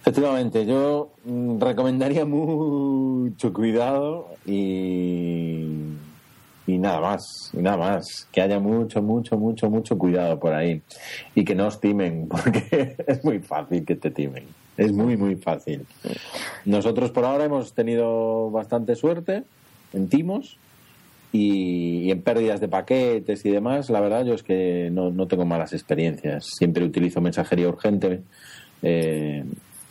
[0.00, 5.66] Efectivamente, yo mm, recomendaría mucho cuidado y,
[6.68, 10.82] y nada más, y nada más, que haya mucho, mucho, mucho, mucho cuidado por ahí
[11.34, 14.44] y que no os timen, porque es muy fácil que te timen,
[14.76, 15.86] es muy, muy fácil.
[16.66, 19.44] Nosotros por ahora hemos tenido bastante suerte
[19.94, 20.58] en timos
[21.32, 25.46] y, en pérdidas de paquetes y demás, la verdad yo es que no, no tengo
[25.46, 26.44] malas experiencias.
[26.58, 28.20] Siempre utilizo mensajería urgente
[28.82, 29.42] eh,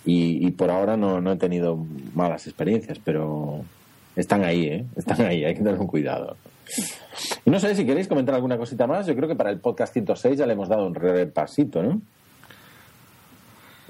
[0.05, 3.63] y, y por ahora no, no he tenido malas experiencias, pero
[4.15, 4.85] están ahí, ¿eh?
[4.95, 6.37] Están ahí, hay que tener un cuidado.
[7.45, 9.07] Y no sé si queréis comentar alguna cosita más.
[9.07, 12.01] Yo creo que para el podcast 106 ya le hemos dado un repasito, ¿no?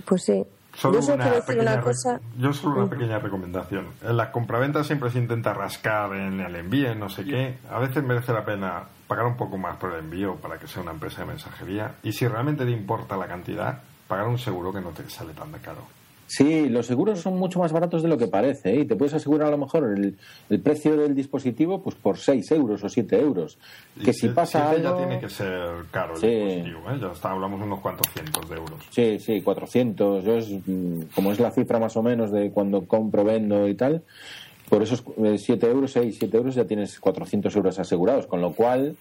[0.05, 0.43] Pues sí.
[0.75, 2.21] Solo yo solo una pequeña una cosa.
[2.38, 3.88] Yo solo una pequeña recomendación.
[4.03, 7.57] En la compraventa siempre se intenta rascar en el envío, en no sé qué.
[7.71, 10.84] A veces merece la pena pagar un poco más por el envío para que sea
[10.84, 11.95] una empresa de mensajería.
[12.03, 15.51] Y si realmente te importa la cantidad, pagar un seguro que no te sale tan
[15.51, 15.82] de caro.
[16.28, 18.71] Sí, los seguros son mucho más baratos de lo que parece.
[18.71, 18.82] ¿eh?
[18.82, 20.17] Y te puedes asegurar a lo mejor el,
[20.49, 23.57] el precio del dispositivo pues por 6 euros o 7 euros.
[23.95, 24.84] Y Que si pasa algo...
[24.84, 26.28] ya tiene que ser caro el Sí.
[26.28, 26.80] dispositivo.
[26.91, 26.97] ¿eh?
[27.01, 28.80] Ya está, hablamos de unos cuantos cientos de euros.
[28.91, 30.23] Sí, sí, 400.
[30.25, 33.75] Yo es, mm, como es la cifra más o menos de cuando compro, vendo y
[33.75, 34.03] tal,
[34.69, 38.28] por esos eh, 7 euros, 6, 7 euros ya tienes 400 euros asegurados.
[38.28, 38.97] Con lo cual,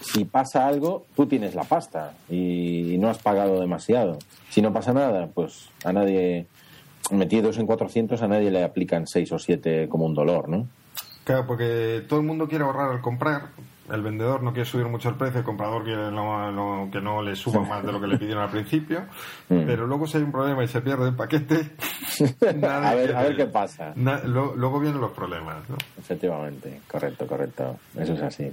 [0.00, 4.18] si pasa algo, tú tienes la pasta y, no has pagado demasiado.
[4.50, 6.46] Si no pasa nada, pues a nadie,
[7.10, 10.66] metidos en 400, a nadie le aplican 6 o 7 como un dolor, ¿no?
[11.24, 13.48] Claro, porque todo el mundo quiere ahorrar al comprar.
[13.92, 17.20] El vendedor no quiere subir mucho el precio, el comprador quiere no- no- que no
[17.20, 19.00] le suba más de lo que le pidieron al principio.
[19.48, 19.66] Mm.
[19.66, 21.70] Pero luego si hay un problema y se pierde el paquete,
[22.62, 23.92] A ver- a ver qué pasa.
[23.96, 25.68] na- lo- luego vienen los problemas.
[25.68, 25.76] ¿no?
[25.98, 27.76] Efectivamente, correcto, correcto.
[27.98, 28.50] Eso es así.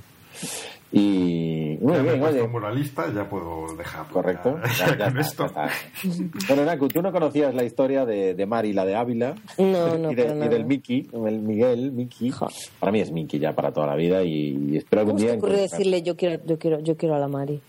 [0.91, 2.47] Y muy Ya me bien, oye.
[2.47, 4.11] moralista, ya puedo dejarlo.
[4.11, 4.57] Correcto.
[4.79, 5.51] Ya, Ya- ya con está, esto.
[5.55, 6.37] ya está.
[6.47, 9.35] Bueno, Naku, tú no conocías la historia de, de Mari, la de Ávila.
[9.59, 12.31] No, no, y, de- y del Miki, el Miguel, Miki.
[12.79, 15.37] Para mí es Miki ya para toda la vida y, espero algún ¿Cómo día te
[15.37, 17.61] ocurre encontrar- decirle yo quiero, yo quiero, yo quiero a la Mari?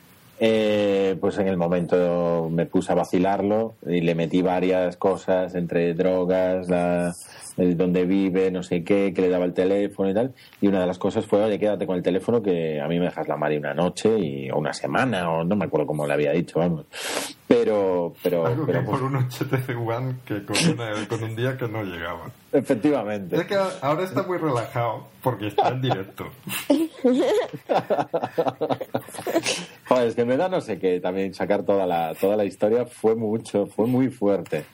[0.43, 5.93] Eh, pues en el momento me puse a vacilarlo y le metí varias cosas entre
[5.93, 7.13] drogas, la,
[7.77, 10.35] dónde vive, no sé qué, que le daba el teléfono y tal.
[10.61, 13.07] Y una de las cosas fue, oye, quédate con el teléfono que a mí me
[13.07, 16.15] dejas la Mari una noche y, o una semana, o no me acuerdo cómo le
[16.15, 16.87] había dicho, vamos.
[17.49, 21.35] Pero, pero, Algo pero que pues, por un HTC One que con, una- con un
[21.35, 22.31] día que no llegaba.
[22.53, 23.37] efectivamente.
[23.37, 26.27] Es que ahora está muy relajado porque está en directo.
[29.91, 32.87] Joder, es que me da no sé qué también sacar toda la, toda la historia
[32.87, 34.65] fue mucho, fue muy fuerte.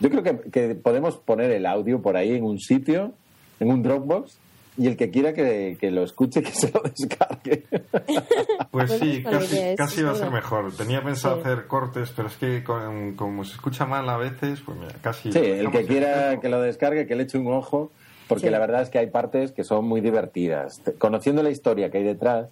[0.00, 3.12] Yo creo que, que podemos poner el audio por ahí en un sitio,
[3.60, 4.38] en un Dropbox,
[4.78, 7.64] y el que quiera que, que lo escuche, que se lo descargue.
[7.70, 7.90] Pues
[8.70, 10.32] Pues sí, es mala casi, casi va a ser verdad.
[10.36, 10.72] mejor.
[10.74, 11.40] Tenía pensado Sí.
[11.42, 15.30] hacer cortes, pero es que con- como se escucha mal a veces, pues mira, casi...
[15.30, 17.92] Sí, el que quiera en que lo descargue, que le eche un ojo,
[18.28, 18.50] porque Sí.
[18.50, 20.80] la verdad es que hay partes que son muy divertidas.
[20.98, 22.48] Conociendo la historia que hay detrás,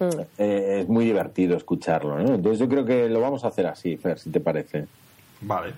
[0.00, 0.20] Mm.
[0.38, 2.34] eh, es muy divertido escucharlo, ¿no?
[2.34, 4.86] Entonces yo creo que lo vamos a hacer así, Fer, si te parece.
[5.42, 5.72] Vale.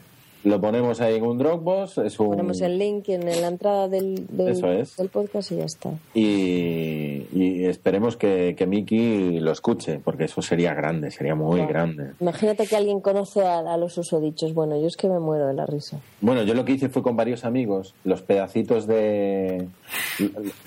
[0.45, 2.31] Lo ponemos ahí en un Dropbox, es un...
[2.31, 4.97] Ponemos el link en la entrada del, del, Eso es.
[4.97, 5.91] del podcast y ya está.
[6.15, 12.11] Y, y esperemos que, que Miki lo escuche, porque eso sería grande, sería muy grande.
[12.19, 14.53] Imagínate que alguien conoce a, a los usodichos.
[14.53, 16.01] Bueno, yo es que me muero de la risa.
[16.21, 19.69] Bueno, yo lo que hice fue con varios amigos, los pedacitos de...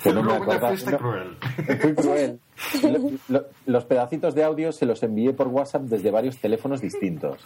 [0.02, 1.36] que no me acordaba- fuiste no- cruel.
[1.82, 2.38] Fui cruel.
[2.82, 7.38] Lo- lo- los pedacitos de audio se los envié por WhatsApp desde varios teléfonos distintos.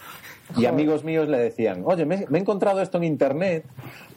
[0.56, 3.64] Y amigos míos le decían, oye, me, me he encontrado esto en internet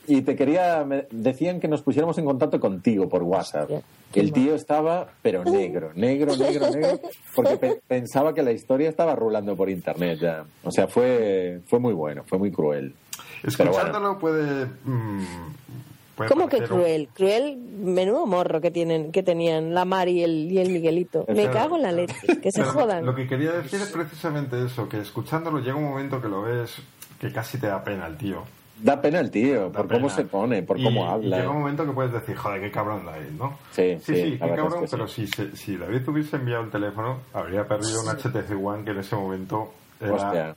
[0.08, 3.70] y te quería, me decían que nos pusiéramos en contacto contigo por WhatsApp.
[4.14, 7.00] El tío estaba, pero negro, negro, negro, negro,
[7.36, 10.44] porque pe- pensaba que la historia estaba rulando por internet ya.
[10.64, 12.94] O sea, fue, fue muy bueno, fue muy cruel.
[13.41, 13.72] Pero bueno.
[13.88, 14.66] Escuchándolo puede...
[14.66, 15.93] mm, puede
[16.28, 17.09] ¿Cómo que un- cruel?
[17.14, 21.26] Cruel, menudo morro que tienen, que tenían la Mari y el, y el Miguelito.
[21.28, 21.51] Me Claro.
[21.53, 23.05] cago en la leche, que se Pero jodan.
[23.05, 26.76] Lo que quería decir es precisamente eso, que escuchándolo llega un momento que lo ves
[27.20, 28.43] que casi te da pena el tío.
[28.82, 31.38] Da pena el tío, Da por cómo se pone, por Y- cómo Y habla.
[31.38, 33.57] llega un momento que puedes decir, joder, qué cabrón la es, ¿no?
[33.72, 34.91] Sí, sí, sí, sí, la qué es cabrón, que sí.
[34.95, 38.91] pero si, se- si David hubiese enviado el teléfono, habría perdido un HTC One que
[38.91, 40.55] en ese momento era Hostia,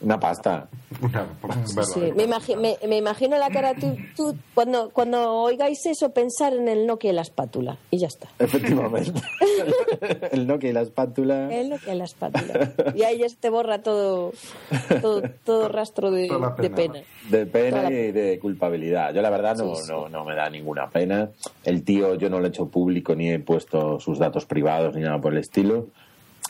[0.00, 0.68] una pasta.
[1.00, 1.26] una,
[1.84, 6.52] Sí, me, imagi- me, me imagino la cara tú, tú cuando, cuando oigáis eso pensar
[6.54, 8.28] en el Nokia y la espátula y ya está.
[8.38, 9.12] Efectivamente.
[10.32, 11.52] el Nokia y la espátula.
[11.54, 12.72] El Nokia y la espátula.
[12.94, 14.32] Y ahí ya se te borra todo,
[15.00, 16.28] todo, todo rastro de,
[16.74, 17.00] pena.
[17.30, 19.14] De pena la- y de culpabilidad.
[19.14, 19.90] Yo la verdad no, Sí, sí.
[19.92, 21.30] no, no me da ninguna pena.
[21.64, 25.02] El tío yo no lo he hecho público ni he puesto sus datos privados ni
[25.02, 25.86] nada por el estilo.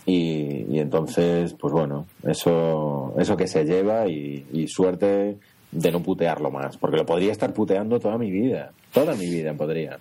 [0.05, 5.37] Y, y entonces, pues bueno, eso, eso que se lleva y, y suerte
[5.71, 6.77] de no putearlo más.
[6.77, 8.73] Porque lo podría estar puteando toda mi vida.
[8.93, 9.99] Toda mi vida podría.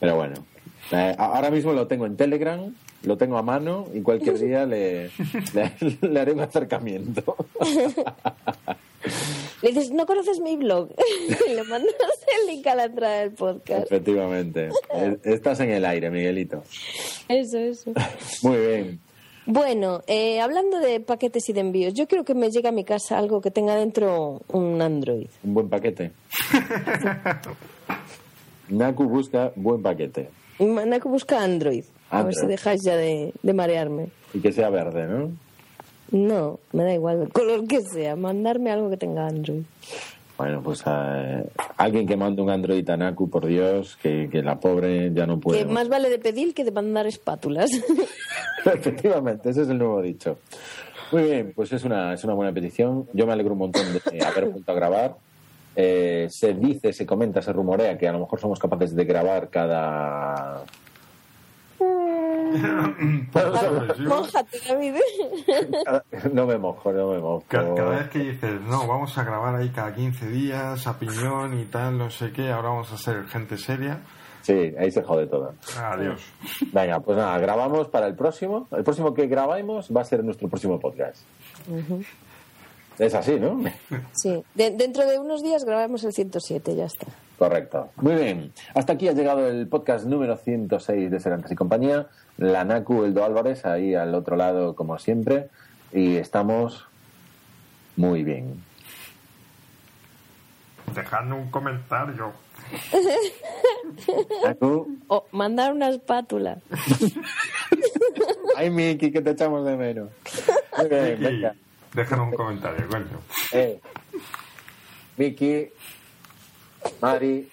[0.00, 0.34] Pero bueno.
[0.92, 2.72] Eh, ahora mismo lo tengo en Telegram,
[3.02, 5.10] lo tengo a mano y cualquier día le,
[5.54, 5.72] le,
[6.08, 7.36] le haré un acercamiento.
[9.64, 10.90] Le dices, ¿no conoces mi blog?
[11.48, 11.94] y le mandas
[12.38, 13.84] el link a la entrada del podcast.
[13.84, 14.68] Efectivamente.
[15.22, 16.62] Estás en el aire, Miguelito.
[17.28, 17.92] Eso, eso.
[18.42, 19.00] Muy bien.
[19.46, 22.84] Bueno, eh, hablando de paquetes y de envíos, yo creo que me llega a mi
[22.84, 25.26] casa algo que tenga dentro un Android.
[25.42, 26.12] Un buen paquete.
[28.70, 30.30] Naku busca buen paquete.
[30.58, 31.84] Naku busca Android.
[32.10, 34.08] A ver si dejáis ya de, de marearme.
[34.32, 35.32] Y que sea verde, ¿no?
[36.10, 38.16] No, me da igual el color que sea.
[38.16, 39.62] Mandarme algo que tenga Android.
[40.38, 41.44] Bueno, pues eh,
[41.76, 45.38] alguien que mande un Android a Naku, por Dios, que, que la pobre ya no
[45.38, 45.60] puede.
[45.60, 47.70] Que más vale de pedir que de mandar espátulas.
[48.72, 50.38] Efectivamente, ese es el nuevo dicho.
[51.12, 53.08] Muy bien, pues es una, es una buena petición.
[53.12, 55.16] Yo me alegro un montón de haber vuelto a grabar.
[55.76, 59.50] Eh, se dice, se comenta, se rumorea que a lo mejor somos capaces de grabar
[59.50, 60.62] cada.
[63.98, 64.94] Mójate, David.
[66.32, 67.44] No me mojo, no me mojo.
[67.48, 71.58] Cada, cada vez que dices, no, vamos a grabar ahí cada 15 días, a piñón
[71.60, 73.98] y tal, no sé qué, ahora vamos a ser gente seria.
[74.44, 75.54] Sí, ahí se jode todo.
[75.78, 76.20] Adiós.
[76.72, 78.68] Venga, pues nada, grabamos para el próximo.
[78.70, 81.16] El próximo que grabamos va a ser nuestro próximo podcast.
[82.98, 83.64] Es así, ¿no?
[84.12, 84.44] Sí.
[84.54, 87.06] De- dentro de unos días grabamos el 107, ya está.
[87.38, 87.88] Correcto.
[87.96, 88.52] Muy bien.
[88.74, 92.06] Hasta aquí ha llegado el podcast número 106 de Serantes y compañía.
[92.36, 95.48] La Naku, Eldo Álvarez, ahí al otro lado, como siempre.
[95.92, 96.84] Y estamos
[97.96, 98.62] muy bien.
[100.92, 102.32] Dejadme un comentario.
[105.08, 106.58] O mandar una espátula.
[108.56, 110.10] ay, Miki, que te echamos de menos.
[110.88, 111.54] Venga.
[111.92, 113.20] déjanos un comentario, coño.
[113.52, 113.80] Eh.
[115.16, 115.70] Miki,
[117.00, 117.48] Mari,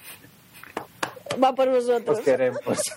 [1.42, 2.18] Va por vosotros.
[2.20, 2.62] os queremos.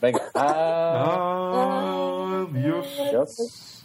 [0.00, 0.30] venga.
[2.44, 2.86] Adiós.
[3.00, 3.83] Adiós.